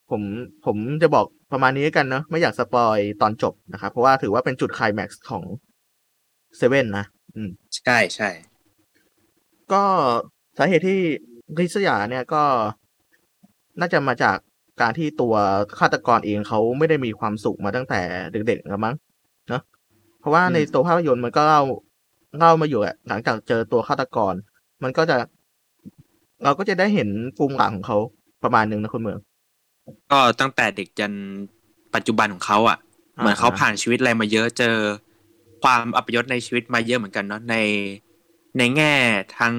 [0.09, 0.21] ผม
[0.65, 5.43] ผมจะบอก ประมาณนี้กันเนาะไม่อยากสปอยตอนจบนะครับ เพราะว่าถือว่าเป็นจุดไคลแม็กซ์ของ
[6.57, 7.05] เซเว่นนะ
[7.35, 7.49] อืม
[7.85, 8.29] ใช่ใช่
[9.73, 9.83] ก็
[10.57, 10.99] สาเหตุที่
[11.59, 12.43] ริษยาเนี่ยก็
[13.79, 14.37] น่าจะมาจาก
[14.81, 15.35] การที่ตัว
[15.79, 18.95] ฆาตกรเองเขาไม่ได้มีความสุขมาตั้งแต่เด็กๆแล้วมั้ง
[19.49, 19.61] เนาะ
[20.19, 21.61] เพราะว่าอืมในตัวภาพยนตร์มันก็เล่า
[22.37, 24.33] เล่ามาอยู่อะหลังจากเจอตัวฆาตกร
[24.83, 25.15] มันก็จะ
[26.43, 27.97] เราก็จะได้เห็นภูมิหลังของเขา
[28.43, 29.19] ประมาณหนึ่งนะคุณเมือง
[30.11, 31.11] ก็ตั้งแต่เด็กจน
[31.95, 32.77] ปัจจุบันของเขาอะ
[33.17, 34.75] เหมือนเขาผ่านชีวิตอะไรมาเยอะเจอ
[35.63, 37.55] ความอัปยศในชีวิตมาเยอะเหมือนกันเนาะใน
[38.57, 38.93] ในแง่
[39.39, 39.55] ทั้ง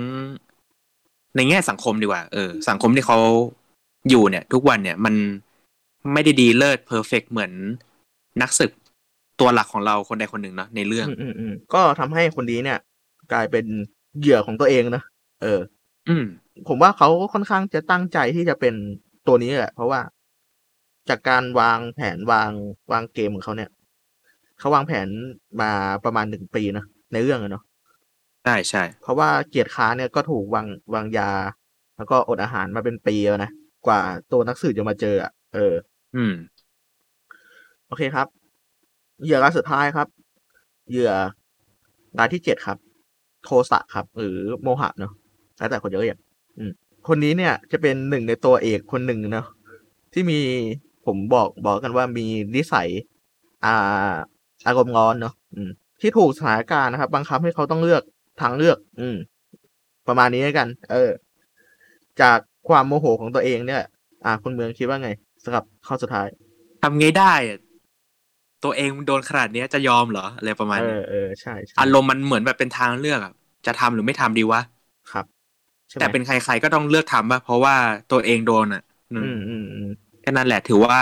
[1.36, 3.18] ในแง่สังคมดีกว่าเออสังคมที่เขา
[4.10, 5.14] อยู่เนี่ย ทุกวันเนี่ยมัน
[6.12, 7.52] ไม่ได้ดีเลิศเพอร์เฟกเหมือน
[8.42, 8.70] นักศึก
[9.40, 12.78] ตัวหลักของเราคนใดคนหนึ่งเนาะในเรื่องอืมอืมอืมก็ทำให้คนนี้เนี่ย
[13.32, 13.64] กลายเป็น
[14.18, 15.04] เหยื่อของตัวเองนะ
[15.42, 15.60] เออ
[16.08, 16.24] อืม
[16.68, 18.74] ผมว่าเขาค่อนข้างจะตั้งใจที่จะเป็น
[19.26, 20.00] ตัวนี้แหละเพราะว่า
[21.08, 22.50] จากการวางแผนวาง
[22.92, 23.70] วางเกมของเขาเนี่ย
[24.58, 25.08] เขาวางแผน
[25.60, 25.70] มา
[26.04, 27.64] ประมาณหนึ่งปีนะในเรื่องอะเนาะ
[28.44, 31.30] ใช่ใช่เพราะว่าเกียรติค้าเนี่ยก็ถูกวางวางยา
[31.96, 33.50] แล้วก็อดอาหารมาเป็นปีแล้วนะ
[33.86, 34.00] กว่า
[34.32, 35.74] ตัวนักสืบจะมาเจออะเออ
[36.16, 36.32] อืม
[37.86, 38.26] โอเคครับ
[39.22, 40.08] เหยื่อรายสุดท้ายครับ
[40.90, 41.12] เหยื่อ
[42.18, 42.78] รายที่เจ็ดครับ
[43.44, 45.12] โทสะครับ หรือโมหะเนาะ
[45.58, 46.16] แล้วแต่คนจะเรียก
[46.58, 46.72] อืม
[47.08, 49.46] คนนี้เนี่ยจะเป็นหนึ่งในตัวเอกคนหนึ่งเนาะ
[50.12, 50.38] ที่มี
[51.06, 52.88] ผมบอกบอกกันว่ามีนิสัย
[53.64, 54.12] อ่า
[54.66, 58.02] อารมณ์ร้อนเนาะอืมที่ถูกสถานการณ์นะครับบังคับให้เขาต้องเลือก
[58.40, 59.16] ทางเลือก อืม
[60.08, 61.10] ประมาณนี้แล้วกัน เออ
[62.20, 63.82] จากความโมโหของตัวเองเนี่ย
[64.24, 65.10] อ่าคุณเมืองคิดว่าไง
[65.44, 66.28] สำหรับข้อสุดท้าย
[66.82, 67.58] ทำไงได้อะ
[68.64, 73.32] ตัวเองโดนขนาดเนี้ยจะยอมเหรออะไรประมาณเอนี้อเออใช่ใช่อารมณ์มันเหมือนแบบเป็นทางเลือกอะ
[73.66, 74.60] จะทำหรือไม่ทำดีวะ
[75.12, 77.74] ครับใช่ไหมแต่เป็นใครๆก็ต้องเลือกทำป่ะเพราะว่า
[78.12, 78.82] ตัวเองโดนอะ
[79.12, 79.90] อืมอืมอืมอืม
[80.22, 80.98] แค่นั้นแหละถือว่า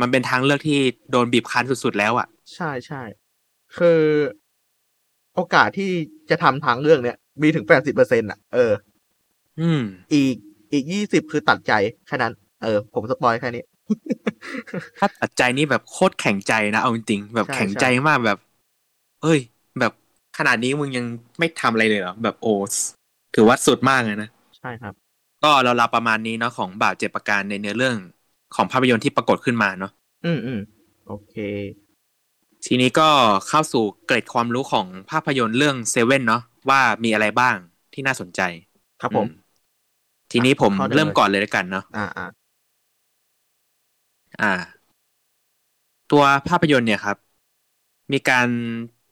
[0.00, 0.78] มันเป็นทางเลือกที่
[1.10, 3.02] โดนบีบคั้นสุดๆแล้วอะ ใช่ใช่
[3.76, 4.00] คือ
[5.34, 5.90] โอกาสที่
[6.30, 8.72] จะทำทางเรื่องเนี่ย มีถึงแปดสิบเปอร์เซ็นต์อะ เออ
[9.60, 9.82] อืม
[10.14, 10.34] อีก
[10.72, 11.72] อีกยี่สิบคือตัดใจ
[12.06, 13.64] แค่นั้น เออ ผมสปอยแค่นี้
[14.98, 18.38] ถ้าตัดใจนี่แบบโคตรแข็งใจนะเอาจริงๆแบบใช่แข็งใจมากแบบ
[19.22, 19.40] เอ้ย
[19.80, 19.92] แบบ
[20.38, 21.06] ขนาดนี้มึงยัง
[21.38, 22.54] ไม่ทำอะไรเลยเหรอแบบโอ้
[23.34, 24.94] ถือว่าสุดมากเลยนะ ใช่ครับ
[25.44, 27.96] ก็เราลาประมาณนี้เนาะของบาปเจ็ดประการในเนื้อเรื่อง
[28.54, 29.92] ของภาพยนตร์ที่ปรากฏขึ้นมาเนาะ
[30.24, 30.60] อืมอืม
[31.06, 31.34] โอเค
[32.66, 33.08] ทีนี้ก็
[33.48, 37.56] เข้าสู่เกร็ดความรู้ของภาพยนตร์เรื่องเซเว่นเนาะว่ามีอะไรบ้าง
[37.94, 38.40] ที่น่าสนใจ
[39.00, 39.28] ครับผมอื
[40.32, 42.26] ทีนี้ผมเข้าได้เลยเริ่มก่อนเลยแล้วกันเนาะอ่าอ่า
[44.40, 44.52] อ่า
[46.12, 47.16] ตัวภาพยนตร์เนี่ยครับ
[48.12, 48.48] มีการ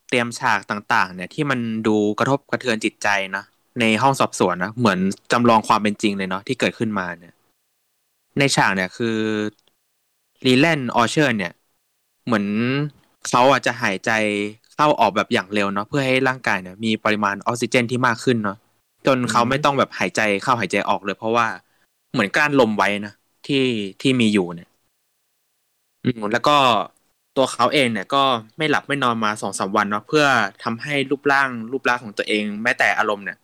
[0.08, 3.44] เตรียมฉากต่าง ๆ เนี่ย ที่มันดูกระทบกระเทือนจิตใจนะ
[3.80, 4.98] ในห้องสอบสวนนะเหมือน
[5.32, 7.35] จำลองความเป็นจริงเลยเนาะที่เกิดขึ้นมาเนี่ย
[8.38, 9.18] ในฉากเนี่ยคือ
[10.46, 11.52] ลีแลนด์ออร์เซอร์ เนี่ย
[12.24, 12.46] เหมือน
[13.28, 14.11] เขาอาจจะหายใจ
[14.74, 18.58] เข้าออกแบบอย่างเร็วเนาะเพื่อให้ร่างกายเนี่ยมีปริมาณออกซิเจนที่มากขึ้นเนาะ
[19.06, 21.46] จนเขาไม่ต้องแบบหายใจเข้าหายใจออกเลย เพราะว่า
[22.12, 23.12] เหมือนกลั้นลมไว้นะ
[23.46, 23.64] ที่
[24.02, 24.68] ที่มีอยู่เนี่ย
[26.04, 26.56] อืมแล้วก็
[27.37, 28.22] ตัวเขาเองเนี่ยก็
[28.58, 30.26] ไม่หลับไม่นอนมาสองสามวันเนาะเพื่อ
[30.64, 33.38] ทำให้รูปร่างรูปร่างของตัวเอง แม้แต่อารมณ์เนี่ย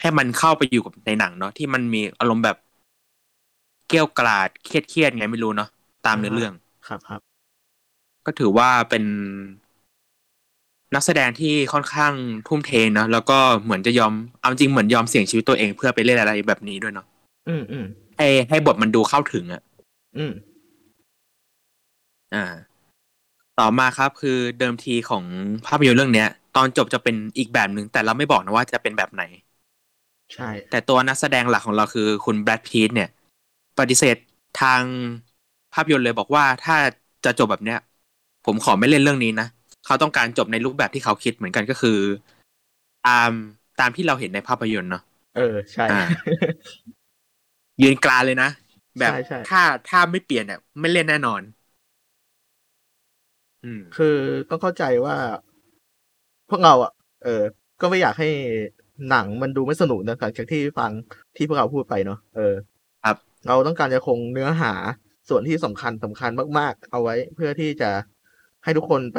[0.00, 2.56] ให้มันเข้าไปอยู่กับในหนังเนาะที่มันมีอารมณ์แบบ
[3.88, 5.68] เกรี้ยวกราดเครียดเครียดๆไงไม่รู้เนาะ
[6.06, 6.52] ตามเนื้อเรื่อง
[6.88, 7.20] ครับครับ
[8.26, 9.04] ก็ถือว่าเป็น
[10.94, 12.12] นักแสดงที่ค่อนข้าง
[12.48, 17.06] ทุ่มเทเนอะแล้วก็เหมือนจะยอมเอาจริงเหมือนยอมเสี่ยงชีวิตตัวเองเพื่อไปเล่นอะไรแบบนี้ด้วยเนาะ
[17.48, 19.62] อืมอืมให้ให้บทมันดูเข้าถึงอะ
[20.16, 20.32] อืม
[22.34, 22.44] อ่า
[23.58, 25.24] ต่อมาครับ คือเดิมทีของ
[25.66, 29.22] ภาพยนตร์เรื่องเนี้ย ตอนจบจะเป็นอีกแบบหนึ่งแต่เราไม่บอกนะว่าจะเป็นแบบไหน
[30.34, 33.08] ใช่ แต่ตัวนักแสดงหลักของเราคือคุณแบรดพีตเนี่ย
[33.78, 34.16] ปฏิเสธ
[34.60, 34.82] ทาง
[35.74, 36.76] ภาพยนตร์เลยบอกว่าถ้า
[37.24, 37.78] จะจบแบบเนี้ย
[38.46, 39.46] ผมขอไม่เล่นเรื่องนี้นะ
[39.86, 41.98] เขาต้องการจบในรูปแบบที่เขาคิดเหมือนกันก็คือ
[43.06, 43.30] ตาม
[43.80, 45.02] ตามที่เราเห็นในภาพยนตร์เนาะ
[45.34, 46.00] เออใช่อ่า
[47.82, 48.48] ยืนกลานเลยนะ
[48.98, 51.42] แบบใช่ใช่ถ้าถ้าไม่เปลี่ยนเนี่ยไม่เล่นแน่นอน
[53.62, 54.16] อืมคือ
[54.48, 55.16] ต้องเข้าใจว่า
[56.48, 57.42] พวกเราอะ เออ
[57.80, 58.28] ก็ไม่อยากให้
[59.10, 60.90] หนังมันดูไม่สนุกนะหลังจากที่ฟัง
[61.36, 62.54] ที่พวกเราพูดไปเนาะเออ
[63.04, 63.16] ครับ
[63.48, 64.72] เราต้องการจะคงเนื้อหา
[65.28, 67.90] ส่วนที่สำคัญสำคัญมาก ๆ เอาไว้เพื่อที่จะ
[68.64, 69.18] ให้ทุกคนไป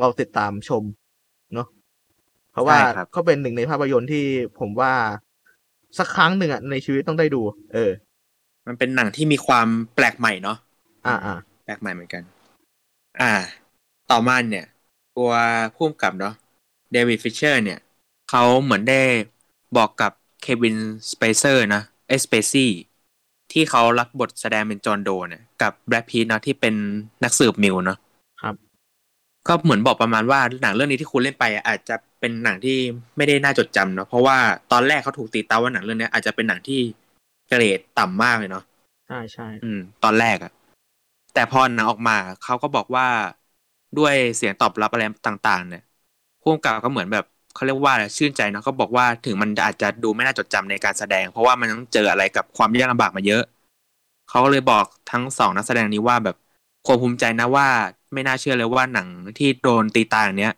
[0.00, 0.84] เราติดตามชม
[1.54, 1.66] เนาะ
[2.52, 4.24] เพราะว่าใช่ครับก็เป็นหนึ่งในภาพยนตร์ที่
[4.60, 4.92] ผมว่า
[5.98, 7.40] สักครั้งหนึ่งอะในชีวิตต้องได้ดู
[7.72, 7.90] เออ
[8.66, 10.56] มันเป็นหนังที่มีความแปลกใหม่เนาะ
[11.06, 12.22] อ่าอ่าแปลกใหม่เหมือนกัน
[13.20, 13.32] อ่า
[14.10, 14.66] ต่อมาเนี่ย
[15.16, 15.30] ตัว
[15.74, 16.34] ผู้กำกับเนาะ
[16.92, 17.78] เดวิดฟินเชอร์เนี่ย
[18.30, 19.02] เขาเหมือนได้
[19.76, 20.12] บอกกับ
[20.42, 20.76] เควิน
[21.12, 22.70] สเปซีย์นะเออสเปซีย์
[23.52, 26.74] ที่เขารับบทแสดงเป็นจอห์นโดเนี่ยกับแบรดพิตต์นะที่เป็น
[27.24, 27.98] นักสืบมิลส์เนาะ
[28.42, 28.54] ครับ
[29.48, 32.76] ก็เหมือนบอกประมาณว่าหนังเรื่องนี้ที่คุณเล่นไปอะอาจจะเป็นหนังที่
[33.16, 34.36] ไม่ได้น่าจดจำเนาะเพราะว่า
[34.72, 36.80] ตอนแรกเขาถูกตีตาว่าหนังเรื่องนี้อาจจะเป็นหนังที่
[37.48, 38.64] เกรดต่ำมากเลยเนาะ
[39.08, 40.52] ใช่ใช่อืม ตอนแรกอะ
[41.34, 43.06] แต่พอหนังออกมาเขาก็บอกว่า
[43.98, 45.82] ด้วยเสียงตอบรับอะไรต่าง ๆ เนี่ย
[46.42, 53.42] ผู้กำกับก็เหมือนแบบ เขาเรียกว่าอะไรชื่นใจเนาะก็บอกว่าถึงมันอาจจะดูไม่น่าจดจำในการแสดง เพราะว่ามันต้องเจออะไรกับความยากลำบากมาเยอะ
[54.28, 56.36] เขาก็เลยบอกทั้งสองนักแสดงนี้ว่าแบบ
[56.86, 57.66] ควรภูมิใจนะว่า
[58.12, 59.08] ไม่น่าเชื่อเลยว่าหนัง
[59.38, 60.54] ที่โดนตีตาอย่างเนี้ย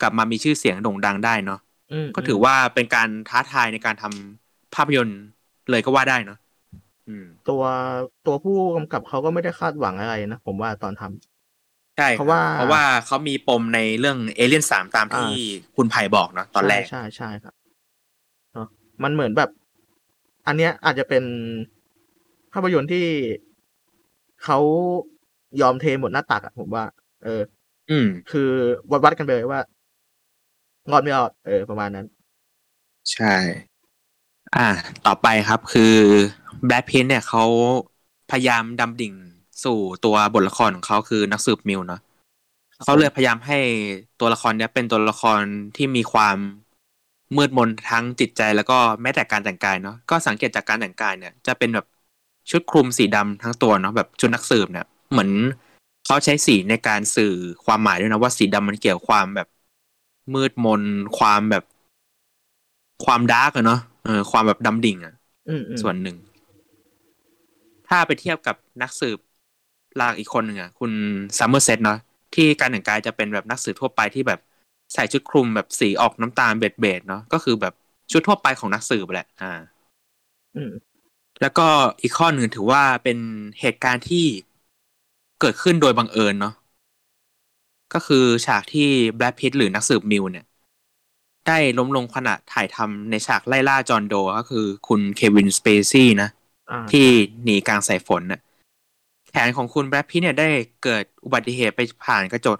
[0.00, 1.60] กลับมามีชื่อเสียงโด่งดังได้เนาะ
[1.92, 5.20] อืมก็ถือว่าเป็นการท้าทายในการทำภาพยนตร์
[5.70, 6.38] เลยก็ว่าได้เนาะ
[7.08, 7.62] อืมตัว
[8.26, 11.33] ตัวผู้กำกับเขาก็ไม่ได้คาดหวังอะไรนะผมว่าตอนทำ
[11.96, 15.28] ใช่เพราะว่าเพราะว่าเขามีปมในเรื่องเอเลียนสามตามที่อ่
[15.76, 17.54] คุณไผ่บอกเนาะตอนแรกใช่ใช่ใช่ครับ
[18.52, 18.68] เนอะ
[19.02, 19.50] มันเหมือนแบบ
[20.46, 21.24] อันเนี้ยอาจจะเป็น
[22.52, 23.06] ภาพยนตร์ที่
[24.44, 24.58] เขา
[25.60, 26.84] ยอมเทหมดหน้าตักอะผมว่า
[27.24, 27.40] เออ
[27.90, 28.50] อืม คือ
[28.90, 29.60] วัดวัดกันไปเลยว่า
[30.90, 32.06] รอดไม่รอดเออ ประมาณนั้น
[33.10, 33.26] ใช่
[34.56, 34.68] อ่า
[35.06, 35.94] ต่อไปครับคือ
[36.66, 37.44] แบล็ c พินเนี่ยเขา
[38.30, 39.14] พยายามดำดิ่ง
[39.64, 42.00] สู่ตัวบทละครของเขาคือนักสืบมิวเนาะ
[42.82, 43.58] เขาเลยพยายามให้
[44.20, 45.40] ตัวละครเนี้ยเป็นตัวละคร
[45.76, 46.36] ที่มีความ
[47.36, 51.86] มืดมนทั้งจิตใจแล้วก็แม้แต่การแต่งกายเนาะก็สังเกตจากการแต่งกายเนี่ย จะเป็นแบบ
[52.50, 55.30] ชุดคลุมสีดำทั้งตัวเนาะแบบชุดนักสืบเนี่ยเหมือน
[56.06, 59.48] เขาใช้สีในการสื่อความหมายด้วยนะว่าสีดำมันเกี่ยวความแบบ
[60.34, 60.82] มืดมน
[61.18, 61.64] ความแบบ
[63.04, 65.14] ความ dark อะเนาะเออความแบบดำดิ่งอะ
[65.48, 66.16] อืมอืมส่วนหนึ่ง
[67.88, 69.18] ถ้าไปเทียบกับนักสืบ
[70.00, 70.92] ลากอีกคนหนึ่งอะคุณ
[71.38, 71.98] ซัมเมอร์เซตเนาะ
[72.34, 74.40] ที่การแต่งกายจะเป็นแบบนักสืบทั่วไปที่แบบ
[74.94, 77.74] ใส่ชุดคลุมแบบสีออกน้ำตาลเบจเบจๆเนาะก็คือแบบ
[78.12, 79.52] ชุดทั่วไปของนักสืบแหละอ่า
[80.56, 80.72] อืม
[81.40, 81.66] แล้วก็
[82.02, 83.18] อีกข้อหนึ่งถือว่าเป็น
[83.60, 84.24] เหตุการณ์ที่
[85.40, 86.54] เกิดขึ้นโดยบังเอิญเนาะ
[87.94, 90.46] ก็คือฉากที่แบล็ p พิตหรือนักสืบมิวเนี่ย
[91.46, 96.28] ได้ล้มลงขณะถ่ายทำในฉากไล่ล่าจอห์นโด ก็คือคุณเควินสเปซี่นะ
[96.70, 97.06] อ่าที่
[97.44, 98.40] หนีกลางสายฝนน่ะ
[99.36, 100.48] แขนของคุณแบล็ p พิตเนี่ยได้
[100.84, 102.56] เกิดอุบัติเหตุไปผ่านกระจก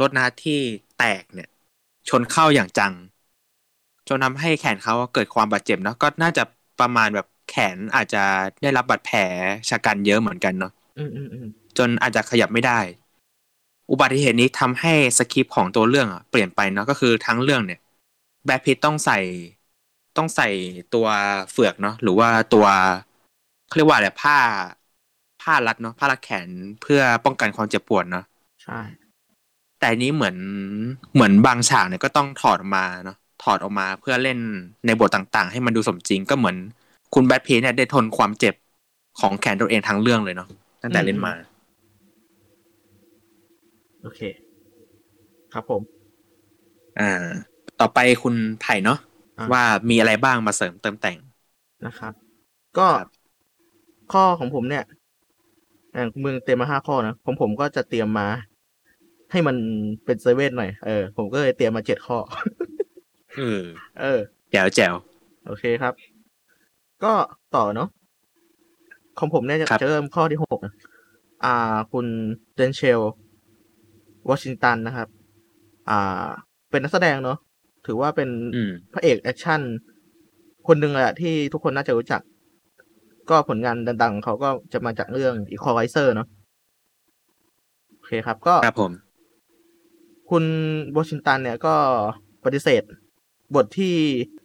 [0.00, 0.60] รถนะที่
[0.98, 1.48] แตกเนี่ย
[2.08, 2.92] ชนเข้าอย่างจัง
[4.08, 6.42] จนทำให้แขนเขาเกิดความบาดเจ็บเนาะก็น่าจะ
[6.80, 8.22] ประมาณแบบแขนอาจจะ
[8.62, 9.18] ได้รับบาดแผล
[9.68, 11.46] ชะกันเยอะเหมือนกันเนาะอืมอืมอืม
[11.78, 12.78] จนอาจจะขยับไม่ได้
[13.90, 17.80] อุบัติเหตุนี้ทำให้สคริปต์ของตัวเรื่องอะเปลี่ยนไปเนาะก็คือทั้งเรื่องเนี่ย
[18.44, 19.18] แบทพิทต้องใส่
[20.16, 20.48] ต้องใส่
[20.94, 21.06] ตัว
[21.50, 22.66] เฟือกเนาะหรือว่าตัว
[23.66, 24.38] เขาเรียกว่าอะไรผ้า
[25.48, 26.48] ผ้ารัดเนาะผ้ารัดแขน
[26.82, 28.24] เพื่อป้องกันความเจ็บปวดเนาะ
[28.62, 28.80] ใช่
[29.78, 30.36] แต่อันนี้เหมือน
[31.14, 34.38] เหมือนบางฉากเนี่ยก็ต้องถอดออกมาเนาะถอดออกมาเพื่อเล่น
[34.86, 36.56] ในบทต่างๆ ให้มันดูสมจริงก็เหมือน
[37.14, 38.54] คุณแบทพีทเนี่ยได้ทนความเจ็บ
[39.20, 40.48] ของแขนตัวเองทั้งเรื่องเลยเนาะ
[40.82, 41.32] ตั้งแต่เล่นมา
[44.02, 44.20] โอเค
[45.52, 45.82] ครับผม
[47.00, 47.26] อ่า
[47.80, 48.98] ต่อไปคุณไผ่เนาะ
[49.38, 51.16] อะว่ามีอะไรบ้างมาเสริมเติมแต่ง
[51.86, 52.12] นะครับ
[52.78, 53.08] ก็ครับ
[54.12, 54.84] ข้อของผมเนี่ย
[55.98, 58.26] อย่างมึงเตรียมมาห้าข้อนะผมผมก็จะเตรียมมา
[59.32, 59.56] ให้มัน
[60.04, 62.18] เป็นเซเว่นหน่อยเออผมก็เลยเตรียมมาเจ็ดข้อ
[63.38, 63.62] เออ
[64.00, 64.94] เออแจ๋วแจ๋ว
[65.46, 65.94] โอเคครับ
[67.04, 67.12] ก็
[67.56, 67.88] ต่อเนาะ
[69.18, 70.74] ของผมเนี่ยจะครับจะเริ่มข้อที่หกนะ
[71.44, 72.06] อ่า คุณ
[72.54, 73.00] เดนเชล
[74.28, 75.08] วอชิงตันนะครับ
[75.88, 76.26] อ่า
[76.70, 77.38] เป็นนักแสดงเนาะ
[77.86, 79.60] ถือว่าเป็นอืมพระเอก action
[80.68, 82.20] คนหนึ่งเลยอะที่ทุกคนน่าจะรู้จัก
[83.30, 86.28] ก็ผลงานดังๆของเขาก็จะมาจากเรื่อง Equalizer เนาะ
[87.96, 88.92] โอเคครับก็ครับผม
[90.30, 90.44] คุณ
[90.96, 91.74] วอชิงตันเนี่ยก็
[92.44, 92.82] ปฏิเสธ
[93.54, 93.94] บทที่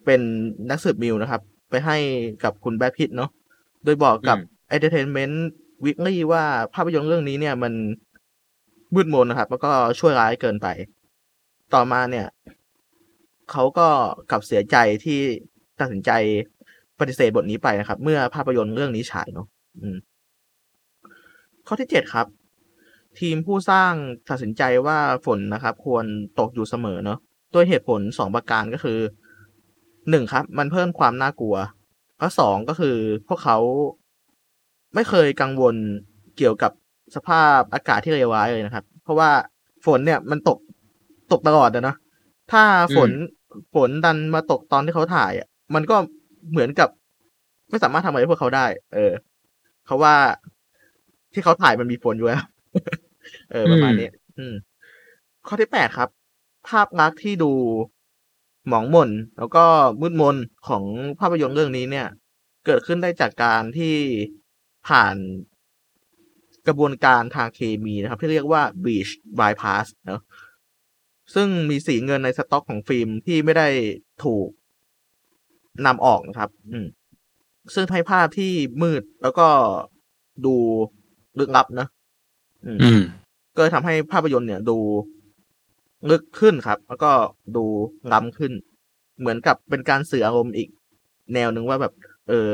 [0.06, 0.22] เป็น
[0.70, 1.98] นักสืบมิลส์นะครับ ไปให้
[2.44, 3.30] กับคุณแบรดพิตต์เนาะ
[3.84, 4.38] โดยบอกกับ
[4.76, 5.36] Entertainment
[5.86, 6.44] Weekly ว่า
[6.74, 7.74] ภาพยนตร์เรื่องนี้เนี่ยมัน
[8.94, 10.68] มืดมนนะครับ แล้วก็ช่วยร้ายเกินไป
[11.74, 12.28] ต่อมาเนี่ย
[13.52, 13.88] เขาก็
[14.32, 15.20] กลับเสียใจที่
[15.80, 16.12] ตัดสินใจ
[17.00, 19.48] ปฏิเสธบทนี้ไปนะครับ เมื่อภาพยนตร์เรื่องนี้ฉายเนาะ
[19.82, 19.98] อืม
[21.68, 22.28] ข้อที่เจ็ดครับ
[23.20, 23.94] ทีมผู้สร้าง
[24.30, 26.06] ตัดสินใจว่าฝนนะครับ ควร
[26.40, 27.20] ตกอยู่เสมอเนาะ
[27.54, 29.00] ด้วยเหตุผลสองประการก็คือ
[30.10, 31.56] หนึ่งครับ มันเพิ่มความน่ากลัว
[32.20, 32.96] ข้อสองก็คือ
[33.28, 33.58] พวกเขา
[34.96, 35.76] ไม่เคยกังวล
[36.38, 36.72] เกี่ยวกับ
[37.16, 39.30] สภาพอากาศที่เลวร้ายเลยนะครับ เพราะว่า
[39.86, 40.58] ฝนเนี่ยมันตก
[41.32, 41.98] ตกตลอดอะเนาะ
[42.52, 42.64] ถ้า
[42.96, 43.10] ฝน
[43.76, 45.96] ฝนดันมาตกตอนที่เขาถ่ายอะมันก็
[46.52, 46.90] เหมือนกับ
[47.70, 49.14] ไม่สามารถทำอะไรให้พวกเขาได้ เออ
[49.86, 50.16] เพราะว่า
[51.34, 52.44] ที่เขาถ่ายมันมีฝนอยู่แล้ว
[53.52, 54.54] เออ ประมาณนี้อืม
[55.48, 56.10] ข้อที่แปดครับ
[56.68, 57.52] ภาพลักษณ์ที่ดู
[58.68, 59.66] หมองหม่นแล้วก็
[60.02, 60.36] มืดมน
[60.68, 60.84] ของ
[61.20, 62.08] ภาพยนตร์เรื่องนี้เนี่ย
[62.66, 63.96] เกิดขึ้นได้จากการที่
[64.88, 65.16] ผ่าน
[66.68, 70.22] กระบวนการทางเคมีนะครับ ที่เรียกว่า bleach bypass เนอะ
[71.36, 73.68] ซึ่งมีสีเงินในสต็อกของฟิล์มที่ไม่ได้
[74.24, 74.48] ถูก
[75.86, 76.88] นำออกนะครับ อืม
[77.74, 79.48] ซึ่งให้ภาพที่มืดแล้วก็
[80.46, 80.56] ดู
[81.40, 81.88] ลึกลับนะ
[82.66, 83.02] อืมอืม
[83.56, 84.78] ก็เลยทำให้ภาพยนตร์เนี่ย ดู
[86.10, 87.12] ลึกขึ้นครับ แล้วก็
[87.56, 87.66] ดู
[88.14, 88.52] ล้ำขึ้น
[89.20, 90.70] เหมือนกับเป็นการสื่ออารมณ์อีก
[91.34, 91.94] แนวหนึ่งว่าแบบ
[92.30, 92.50] เออ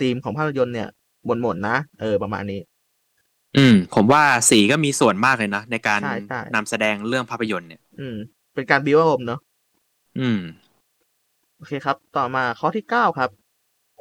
[0.00, 0.88] ธีมของภาพยนตร์เนี่ย
[1.26, 2.60] หม่นๆนะเออประมาณนี้
[3.56, 8.16] อืม ผมว่าสีก็มีส่วนมากเลยนะในการใช่ใช่นำแสดงเรื่องภาพยนตร์เนี่ย อืม
[8.54, 9.40] เป็นการบิวอารมณ์เนาะ
[10.20, 10.38] อืม
[11.56, 13.30] โอเคครับ ต่อมาข้อที่เก้าครับ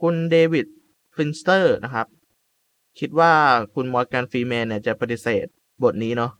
[0.01, 0.67] คุณเดวิด
[1.15, 2.07] ฟินเชอร์นะครับ
[2.99, 3.31] คิดว่า
[3.73, 5.45] คุณมอร์แกนฟรีแมนเนี่ยจะปฏิเสธ
[5.83, 6.31] บทนี้เนาะ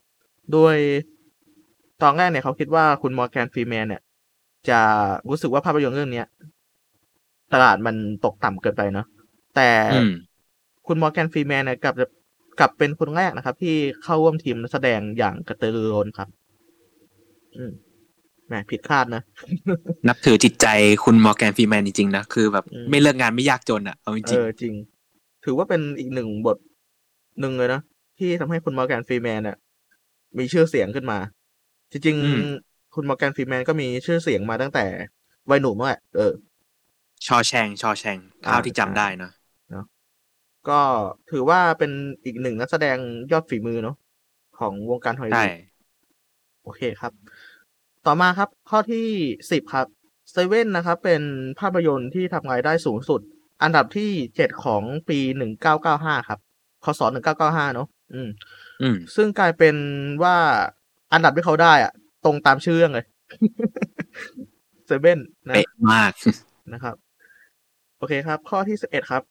[0.52, 0.76] โดย
[2.02, 4.02] ตอนแรกเนี่ยเขาคิดว่าคุณมอร์แกนฟรีแมนเนี่ย
[4.70, 4.80] จะ
[5.30, 6.28] รู้สึกว่าภาพยนตร์เรื่องเนี้ย
[7.54, 9.08] ตลาดมันตกต่ำเกินไปเนาะ
[9.56, 10.12] แต่อืม
[10.88, 12.08] คุณมอร์แกนฟรีแมนเนี่ยกลับจะ
[12.60, 16.30] กลับเป็นคนแรกนะครับ ที่เข้าร่วมทีมนักแสดงอย่างกระตือรือร้นครับ
[17.58, 17.72] อืม
[18.48, 19.22] แหมผิดคาดนะ
[20.08, 20.68] นับถือจิตใจ
[21.04, 24.74] คุณมอร์แกนฟรีแมนจริงๆนะ คือแบบอืมไม่เลิกงานไม่ยากจนอะ เอาจเอริงอจริง
[25.44, 26.58] ถือว่าเป็นอีกหนึ่งบท
[27.42, 27.82] หนึ่งเลยนะ
[28.18, 29.58] ที่ทำให้คุณมอร์แกนฟรีแมนเนี่ย
[30.38, 31.20] มีชื่อเสียงขึ้นมา
[31.92, 34.86] จริงอืมๆคุณมอร์แกนฟรีแมนก็มีชื่อเสียงมาตั้งแต่
[35.50, 39.32] วัยหนุ่มแหละเออๆชอแชง ชอแชงเท่าที่จำได้นะ
[40.70, 40.80] ก็
[41.32, 41.92] ถือว่าเป็น
[42.26, 42.98] อีกหนึ่งนักแสดง
[43.32, 43.96] ยอดฝีมือเนาะ
[44.60, 45.54] ของวงการฮอลลีใช่วูด
[46.64, 47.14] โอเคครับ
[48.06, 49.08] ต่อมาครับ ข้อที่
[49.52, 49.88] สิบครับ
[50.32, 51.22] เซเว่นนะครับเป็น
[51.60, 53.22] ภาพยนตร์ที่ทำรายได้สูงสุด
[53.64, 56.40] อันดับที่เจ็ดของปีหนึ่งเก้าเก้าห้าครับ
[56.84, 58.30] คศหนึ่งเก้าเก้าห้าเนาะอืม
[58.82, 59.76] อืม ซึ่งกลายเป็น
[60.24, 60.36] ว่า
[61.14, 61.92] อันดับที่เขาได้อะ
[62.26, 63.06] ตรงตามชื่อเรื่องเลย
[64.86, 66.12] เซเว่นนะเป๊ะมาก
[66.74, 66.96] นะครับ
[67.98, 69.24] โอเคครับ ข้อที่สิบเอ็ดครับ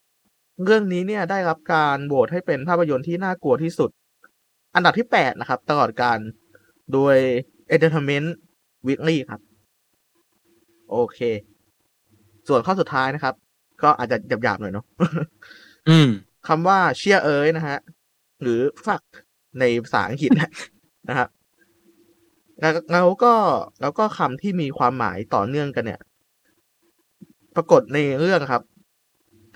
[0.65, 3.91] เรื่องนี้เนี่ยได้รับการโหวตให้เป็นภาพยนตร์ที่น่ากลัวที่สุด
[4.75, 6.19] อันดับที่แปดนะครับ ตลอดการ
[6.93, 7.17] โดย
[7.75, 8.29] Entertainment
[8.87, 9.40] Weekly ครับ
[10.90, 11.18] โอเค
[12.49, 13.35] ส่วนข้อสุดท้ายนะครับ
[13.83, 14.85] ก็อาจจะหยาบๆหน่อยเนาะ
[15.88, 16.09] อืม
[16.49, 17.79] คำว่าเชียเอ้ยนะฮะ
[18.42, 19.03] หรือฟัก
[19.61, 20.51] ในภาษาอังกฤษนะ
[21.09, 21.29] นะครับ
[22.61, 23.35] แล้วแล้วก็
[23.81, 26.01] แล้วก็คำที่มีความหมายต่อเนื่องกันเนี่ย
[27.57, 28.62] ปรากฏในเรื่องครับ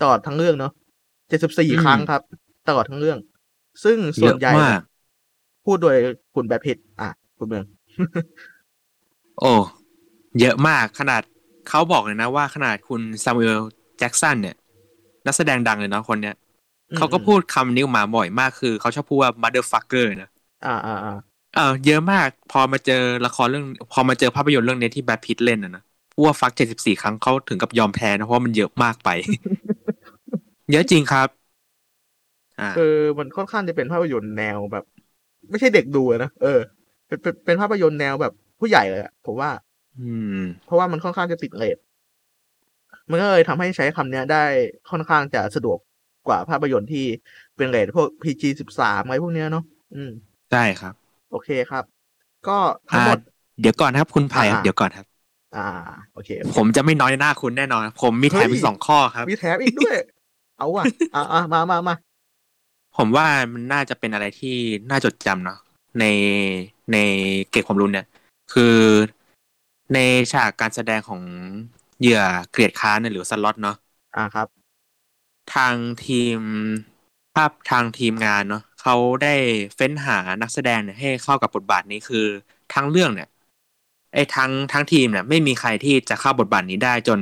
[0.01, 0.73] ตลอดทั้งเรื่องเนาะ
[1.29, 2.21] เจ็ดสิบสี่อืมครั้งครับ
[2.67, 3.17] ตลอดทั้งเรื่อง
[3.83, 4.81] ซึ่งส่วนใหญ่เยอะมาก
[5.65, 5.95] พูดโดย
[6.35, 7.63] คุณแบทพิตอะ คุณเมือง
[9.39, 9.45] โอ้
[10.39, 11.21] เยอะมากขนาด
[11.69, 13.61] เขาบอกเลยนะว่าขนาดคุณซามูเอล
[13.97, 14.55] แจ็กสันเนี่ย
[15.25, 16.35] นักแสดงดังเลยเนาะคนเนี้ย
[16.91, 20.29] อืมเขาก็พูดคำนี้ออกมาบ่อยมากคือเขาชอบพูดว่า motherfucker นะ
[20.63, 21.11] อ่าอ่าอ่า
[21.53, 22.93] เออเยอะมากพอมาเจอ
[23.25, 29.09] ละครเรื่อง พอมาเจอภาพยนตร์เรื่องนี้ที่แบทพิทเล่นนะนะพูดว่าฟักเจ็ดสิบสี่ครั้งเขาถึงกับยอมแพ้นะเพราะว่ามันเยอะมากไป
[30.71, 31.29] เยอะจริงครับ
[32.57, 34.83] อ่าคือมันค่อนข้างจะเป็นภาพยนตร์แนวแบบ
[35.49, 36.59] ไม่ใช่เด็กดูอะนะเออ
[37.07, 39.49] เป็นเป็นเป็นภาพยนตร์แนวแบบ ผู้ใหญ่เลยอะผมว่า
[39.99, 41.77] อืม เพราะว่ามันค่อนข้างจะติดเรท
[43.09, 44.43] มันก็เลยทำให้ใช้คำเนี้ยได้
[44.91, 45.77] ค่อนข้างจะสะดวก
[46.27, 47.05] กว่าภาพยนตร์ที่
[47.55, 49.63] เป็นเรทพวก PG สิบสามอะไรพวกเนี้ยเนาะ
[49.95, 50.11] อืม
[50.51, 50.93] ใช่ครับ
[51.31, 51.83] โอเคครับ
[52.47, 52.57] ก็
[52.89, 55.05] ทั้งหมดอ่าเดี๋ยวก่อนครับ คุณไผ่ครับอ่าเดี๋ยวก่อนครับ
[55.57, 55.67] อ่า
[56.13, 59.95] โอเค ผมจะไม่น้อยหน้าคุณแน่นอน ผมมีแถมเฮ้ยอีกสองข้อครับ มีแถมอีกด้วย
[60.57, 61.95] เอาว่ะอ่าอ่ามามามา
[62.97, 64.55] ผมว่ามันน่าจะเป็นอะไรที่
[64.89, 65.59] น่าจดจำเนาะ
[65.99, 66.05] ใน
[66.91, 66.97] ใน
[67.51, 68.05] เก็บความรู้เนี่ย
[68.53, 68.77] คือ
[69.93, 69.97] ใน
[70.31, 71.21] ฉากการแสดงของ
[71.99, 73.77] เหยื่อเกลียดค้านเนี่ยหรือสล็อตเนาะ
[74.15, 74.47] อ่าครับ
[75.55, 76.39] ทางทีม
[77.35, 79.35] ภาพทางทีมงานเนาะเขาได้
[79.75, 82.25] เฟ้นหานักแสดงเนี่ยให้เข้ากับบทบาทนี้คือ
[82.73, 83.29] ทั้งเรื่องเนี่ย
[84.13, 87.19] ไอ้ทั้งทั้งทีมเนี่ยไม่มีใครที่จะเข้าบทบาทนี้ได้จน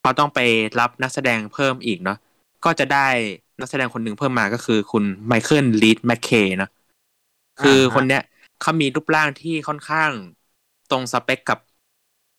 [0.00, 0.38] เขาต้องไป
[0.80, 2.18] รับนักแสดงเพิ่มอีกเนาะ
[2.64, 3.08] ก็จะได้
[3.60, 6.70] นักแสดงคนหนึ่งเพิ่มมาก็คือคุณไมเคิลลีดแมคเคเนาะ
[7.60, 8.22] คืออ่าฮะคนเนี้ย
[8.60, 10.10] เขามีรูปร่างที่ค่อนข้าง
[10.90, 11.58] ตรงสเปคกับ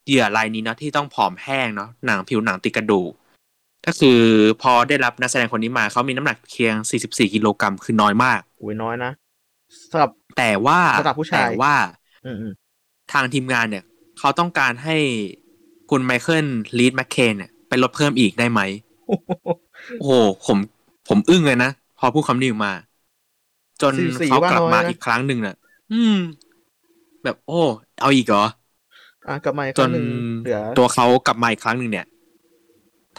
[0.06, 3.12] เหยื่อรายนี้เนาะที่ต้องผอมแห้งเนาะหนังผิวหนังติดกระดูก
[3.86, 4.22] ก็คือ
[4.62, 6.74] พอได้รับนักแสดงคนนี้มาเขามีน้ำหนักเพียง
[7.06, 9.12] 44 กิโลกรัมคือน้อยมากอุ้ยน้อยนะ
[9.92, 11.74] สำหรับแต่ว่าระดับผู้ชายแต่ว่า
[12.26, 12.54] อืมอืม
[13.14, 13.84] ทางทีมงานเนี่ย
[14.20, 14.98] เขาต้องการให้
[15.90, 16.46] คุณไมเคิล
[16.80, 18.62] ลีดแมคเคนเนี่ยไปลดเพิ่มอีกได้ไหม
[20.00, 20.12] โอ้โห
[20.46, 20.58] ผม
[21.08, 22.74] ผมอึ้งเลยนะ พอพูดคำนี้ออกมา
[23.82, 25.56] จน44เขากลับว่าน้มาอยนะอีกครั้งหนึ่งน่ะ
[25.94, 26.18] อืม
[27.24, 27.62] แบบโอ้
[28.02, 28.46] เอาอีกเหรอ
[29.28, 30.06] อะกลับมาอีกจครั้นงหนึ่ง
[30.42, 32.06] เหลือตัวเขากลับมาอีกครั้งหนึ่งเนี่ย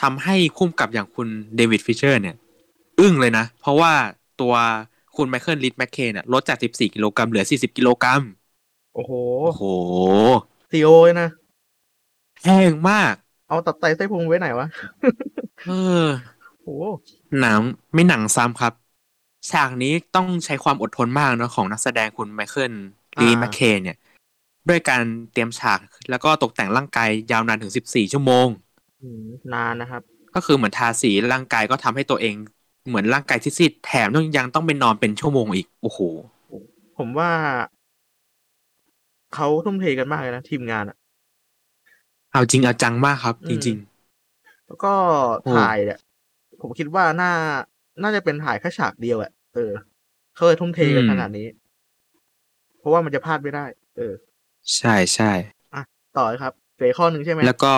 [0.00, 2.36] ทำให้คุ้มกับอย่างคุณเดวิดฟิชเชอร์เนี่ย
[3.00, 3.92] อึ้งเลยนะ เพราะว่า
[4.40, 4.54] ตัว
[5.16, 8.22] คุณไมเคิลลิดแมคเคนเนี่ยลดจาก 14 กิโลกรัมเหลือ 40 กิโลกรัม
[8.94, 9.12] โอ้โห
[9.46, 9.64] โอ้โห
[10.70, 11.28] ซีโอเลยนะ
[12.42, 13.14] แพงมาก
[13.48, 14.66] เอาตัดไตไส้พุงไว้ไหนวะ
[15.64, 15.70] เอ
[16.04, 16.06] อ
[16.62, 16.84] โอ้โห
[17.40, 17.58] หนัง
[17.94, 18.72] ไม่หนังซ้ำครับ
[19.50, 22.72] ฉากนี้ต้องใช้ความอดทนมากเนอะของนักแสดงคุณไมเคิล
[23.20, 23.96] ลีแมคเคนเนี่ย
[24.68, 28.48] ด้วยการเตรียมฉากแล้วก็ตกแต่งร่างกายยาวนานถึง14ชั่วโมง
[29.00, 30.02] อืมนานนะครับ
[30.34, 32.34] ก็คือเหมือนทาสีร่างกายก็ทำให้ตัวเอง
[32.88, 36.00] เหมือนร่างกายซีดๆแถมต้องยังต้องไปนอนเป็นชั่วโมงอีก โอ้โห
[36.96, 37.30] ผมว่า
[39.34, 40.96] เขาทุ่มเทกันมากเลยนะทีมงานอะ
[42.32, 43.76] เอาจริงเอาจังมากครับ จริง
[44.66, 44.94] แล้วก็
[45.42, 45.98] โอ้ถ่ายเนี่ย
[46.60, 47.32] ผมคิดว่าน่า
[48.02, 49.72] น่าจะเป็นถ่ายแค่ฉากเดียวอะเออ
[50.34, 51.46] เขาเลยทุ่มเทกันขนาดนี้
[52.80, 53.64] เพราะว่ามันจะพลาดไม่ได้
[53.96, 55.32] เออๆใช่ใช่
[56.16, 57.68] ต่อเลยครับเหลืออกข้อหนึ่งใช่ไหมแล้วก็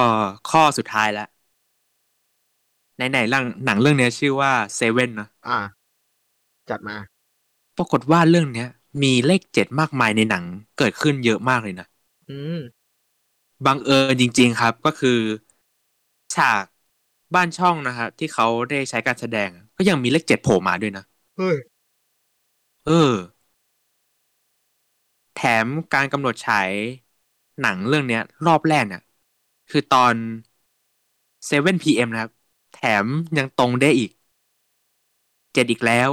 [0.46, 1.26] ข้อสุดท้ายแล้ว
[2.96, 5.58] ไหนๆหนังหนังเรื่องเนี้ยชื่อว่าเซเว่นนะอ่า
[6.70, 6.96] จัดมา
[7.76, 8.68] ปรากฏว่าเรื่องเนี้ย
[9.02, 10.44] มีเลขเจ็ดมากมายในหนัง
[10.78, 11.86] เกิดขึ้นเยอะมากเลยนะ
[12.28, 12.60] อืม
[13.66, 15.18] บังเอิญจริง ๆครับ ก็คือ
[16.34, 16.64] ฉาก
[17.34, 21.02] บ้านช่องนะครับที่เขาได้ใช้การแสดง ก็ยังมีเลขเจ็ดโผล่มาด้วยนะ
[21.36, 21.56] เฮ้ย
[22.86, 22.92] เออ
[25.32, 26.72] แถมการกำหนดฉาย
[27.60, 29.00] หนังเรื่องเนี้ย รอบแรกเนี่ย
[29.70, 30.14] คือตอน
[31.48, 32.30] 7 PM นะครับ
[32.72, 33.06] แถม
[33.38, 34.10] ยังตรงได้อีก
[35.52, 36.10] เจ็ดอีกแล้ว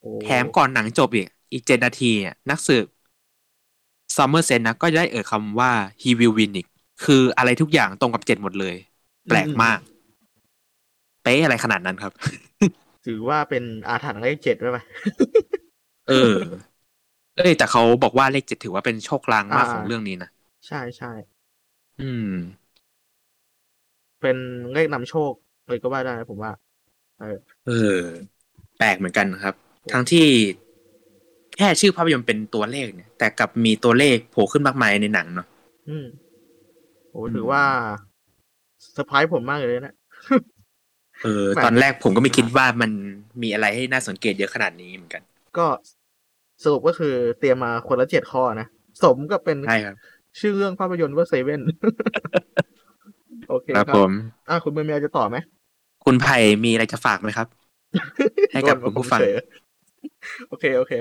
[0.00, 2.86] โอ้แถมก่อนหนังจบอีก อีกเจ็ดนาทีเนี่ยนักสืบ
[4.16, 5.70] ซัมเมอร์เซตนะก็ได้เอ่ยคำว่า
[6.02, 6.66] he will win อีก
[7.04, 8.74] คืออะไรทุกอย่างตรงกับเจ็ดหมดเลย
[9.26, 9.78] แปลกมาก
[11.22, 12.12] เป๊ะอะไรขนาดนั้นครับ
[13.06, 14.78] ถือว่าเป็นอาถรรพ์เลขเจ็ดไว้ไหม
[16.06, 16.69] เออ
[17.40, 20.28] เอ้ยแต่เขาบอกว่าเลขเจ็ดถือว่าเป็นโชคลางมากอ่าของเรื่องนี้นะ
[20.66, 21.08] ใช่ใช่
[21.98, 22.26] อืม
[24.20, 24.36] เป็น
[24.72, 25.32] เลขนำโชค
[25.68, 26.52] เลยก็ว่าได้นะผมว่า
[27.18, 28.00] เออ เออ
[28.78, 29.54] แปลกเหมือนกันครับ
[29.92, 30.26] ทั้งที่
[31.56, 35.46] แค่ชื่อภาพยนตร์เป็นตัวเลขเนี่ย แต่กลับมีตัวเลขโผล่ขึ้นมากมายในหนังเนาะ
[35.88, 36.06] อืม
[37.10, 37.62] โอ้อืมถือว่า
[38.92, 39.94] เซอร์ไพรส์ผมมากเลยนะ
[41.22, 42.90] เออแปลกตอนแรกผมก็ไม่คิดว่ามัน
[43.42, 45.22] มีอะไรให้น่าสังเกตเยอะขนาดนี้เหมือนกัน
[45.56, 45.66] ก็
[46.62, 48.66] สรุปก็คือเตรียมมาคนละเจ็ดข้อนะ
[49.02, 49.96] สมกับเป็นใช่ครับ
[50.40, 51.60] ชื่อเรื่องภาพยนตร์ว่าเซเว่น
[53.48, 54.12] โอเคคครัรับบผม
[54.48, 55.36] อะคุณเมย์มีอะไรจะต่อไหม
[56.04, 57.48] คุณไผ่มีอะไรจะฝากไหมครับ
[58.52, 59.32] ให้กับโดนคุณผู้ฟังผมเฉย
[60.48, 60.92] โอเค โอเค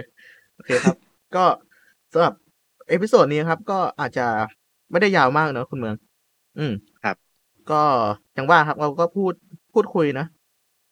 [0.56, 0.96] โอเคครับ
[1.36, 1.46] ก็
[2.14, 2.34] สำหรับ
[2.90, 4.28] episode นี้ครับ ก็อาจจะ
[4.92, 5.96] ไม่ได้ยาวมากเนอะคุณเมือง
[6.58, 7.40] อืมครับ
[7.72, 7.82] ก็
[8.34, 9.34] อย่างว่าครับเราก็พูด
[9.74, 10.26] พูดคุยนะ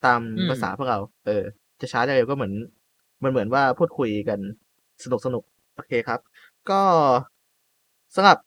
[0.06, 1.44] ตามอืมภาษาพวกเรา เออ
[1.82, 2.54] จะช้าจะเร็วก็เหมือน
[3.24, 4.40] มันเหมือนว่าพูดคุยกัน
[5.04, 5.44] สนุกสนุก
[5.76, 6.20] โอเคครับ
[6.70, 6.82] ก็
[8.16, 8.38] สำหรับ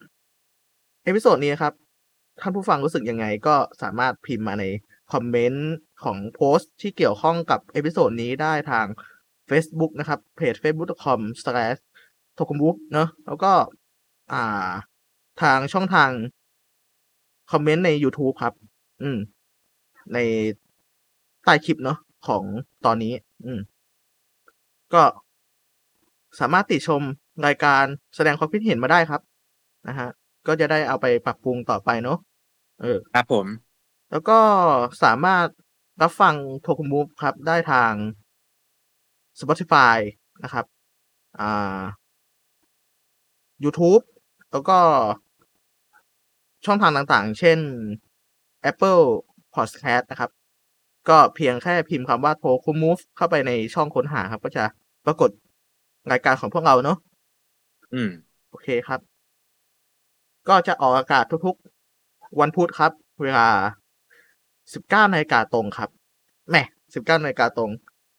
[1.05, 1.73] episode นี้ครับ
[2.41, 4.65] ท่านผู้ฟังรู้สึกยังไงก็สามารถพิมพ์มาใน
[5.13, 5.71] คอมเมนต์
[6.05, 8.87] ของโพสต์ที่เกี่ยวข้องกับ episode นี้ได้ทาง
[9.51, 11.81] Facebook นะครับเพจ facebook.com slash
[12.39, 13.53] t o k u m b u เนอะแล้วก็
[14.33, 14.71] อ่า
[15.43, 16.11] ทางช่องทาง
[17.53, 18.55] คอมเมนต์ใน YouTube ครับ
[19.03, 19.19] อืม
[20.15, 20.19] ใน
[21.45, 22.43] ใต้คลิปเนาะของ
[22.85, 23.13] ตอนนี้
[23.45, 23.61] อืม
[24.94, 25.03] ก็
[26.40, 27.03] สามารถติชม
[27.46, 27.85] รายการ
[28.16, 29.20] แสดงความคิดเห็นมาได้ครับ
[29.88, 30.09] นะฮะ
[30.46, 32.18] ก็จะได้เอาไปปรับปรุงต่อไปเนาะ
[32.81, 33.46] เออครับผม
[34.11, 34.38] แล้วก็
[35.03, 35.46] สามารถ
[36.03, 37.92] รับฟังโทคุมูฟครับ ได้ทาง
[39.40, 39.96] Spotify
[40.44, 40.64] นะครับ
[41.40, 41.81] อ่า
[43.64, 44.03] YouTube
[44.53, 44.79] แล้วก็
[46.64, 47.59] ช่องทางต่างๆ เช่น
[48.70, 49.05] Apple
[49.55, 50.31] Podcast นะครับ
[51.09, 54.65] ก็เพียงแค่พิมพ์คำว่าโทคุมูฟเข้าไปในช่องค้นหาครับ ก็จะ
[55.07, 55.31] ปรากฏ
[56.13, 56.99] รายการของพวกเราเนาะ
[57.95, 58.11] อืม
[58.51, 59.01] โอเคครับ
[60.49, 63.49] ก็จะออกอากาศทุกๆ วันพุธครับ เวลา
[64.67, 65.89] 19นาฬิกาตรงครับ
[66.51, 66.57] แหม
[66.93, 67.71] 19นาฬิกาตรง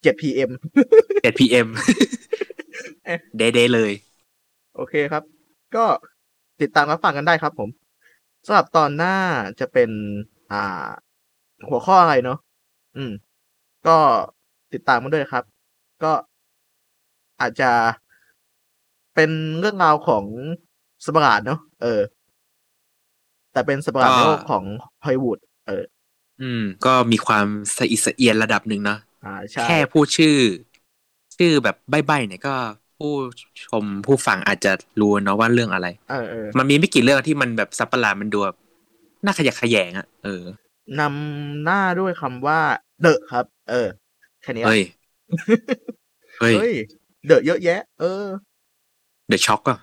[0.02, 0.50] 7 pm
[1.24, 1.66] 7 PM
[3.04, 3.92] เอ๊ะเดเดเลย
[4.76, 5.22] โอเคครับ
[5.76, 5.84] ก็
[6.60, 7.68] ติดตามรับฟังกันได้ครับผม
[8.46, 9.16] สำหรับตอนหน้า
[9.60, 9.90] จะเป็น
[10.52, 10.88] อ่า
[11.68, 12.38] หัวข้ออะไรเนาะ
[12.96, 13.12] อืม
[13.86, 13.98] ก็
[14.72, 15.44] ติดตามกันด้วยครับ
[16.02, 16.12] ก็
[17.40, 17.70] อาจจะ
[19.14, 20.24] เป็นเรื่องราวของ
[21.04, 22.00] สปาร์ดเนาะเออ
[23.52, 24.64] แต่เป็นสปาร์ดก็โลกของ
[25.04, 25.84] ฮอลลีวูดเออ
[26.40, 27.46] อืม ก็มีความ
[27.78, 30.36] สะอิดสะเอียนระดับหนึ่งเนอะอ่าใช่แค่พูดชื่อ
[31.36, 32.54] ชื่อแบบใบ้ๆเนี่ยก็
[32.98, 33.12] ผู้
[33.66, 38.56] ชมผู้ฟังอาจจะรู้เนาะว่าเรื่องอะไร เออเออมันมีไม่กี่เรื่องที่มันแบบสับประหลาดมันดูแบบ
[39.24, 40.42] น่าขยักขยแยงอะเออ
[41.00, 42.60] นำหน้าด้วยคำว่า
[43.02, 43.88] The ครับ เออ
[44.42, 44.82] แค่นี้เฮ้ย
[46.40, 46.72] เฮ้ยเฮ้ย
[47.26, 48.24] The เยอะแยะ เออ
[49.28, 49.78] The Shock อะ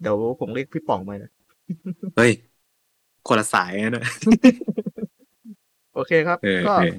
[0.00, 1.30] เดี๋ยวผมเรียกพี่ป๋องมานะ
[2.16, 2.32] เฮ้ย
[3.28, 4.04] คนละสายนะ
[5.94, 6.94] โอเคครับเออก็เออ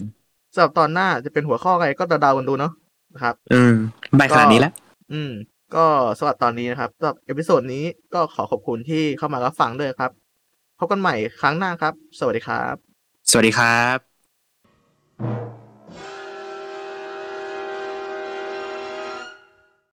[0.53, 2.72] สำหรับตอนหน้าจะเป็นหัวข้ออะไรก็เดาๆกันดูเนาะ
[3.14, 3.74] นะครับ อืม
[4.18, 4.74] ใบขนาดนี้แล้ว
[5.14, 5.32] อืม
[5.76, 5.86] ก็
[6.18, 7.84] สำหรับตอนนี้นะครับสำหรับ episode นี้
[8.14, 10.12] ก็ขอขอบคุณที่เข้ามารับฟังด้วยครับ
[10.84, 14.23] พบกันใหม่ครั้งหน้าครับ สวัสดีครับ สวัสดีครับ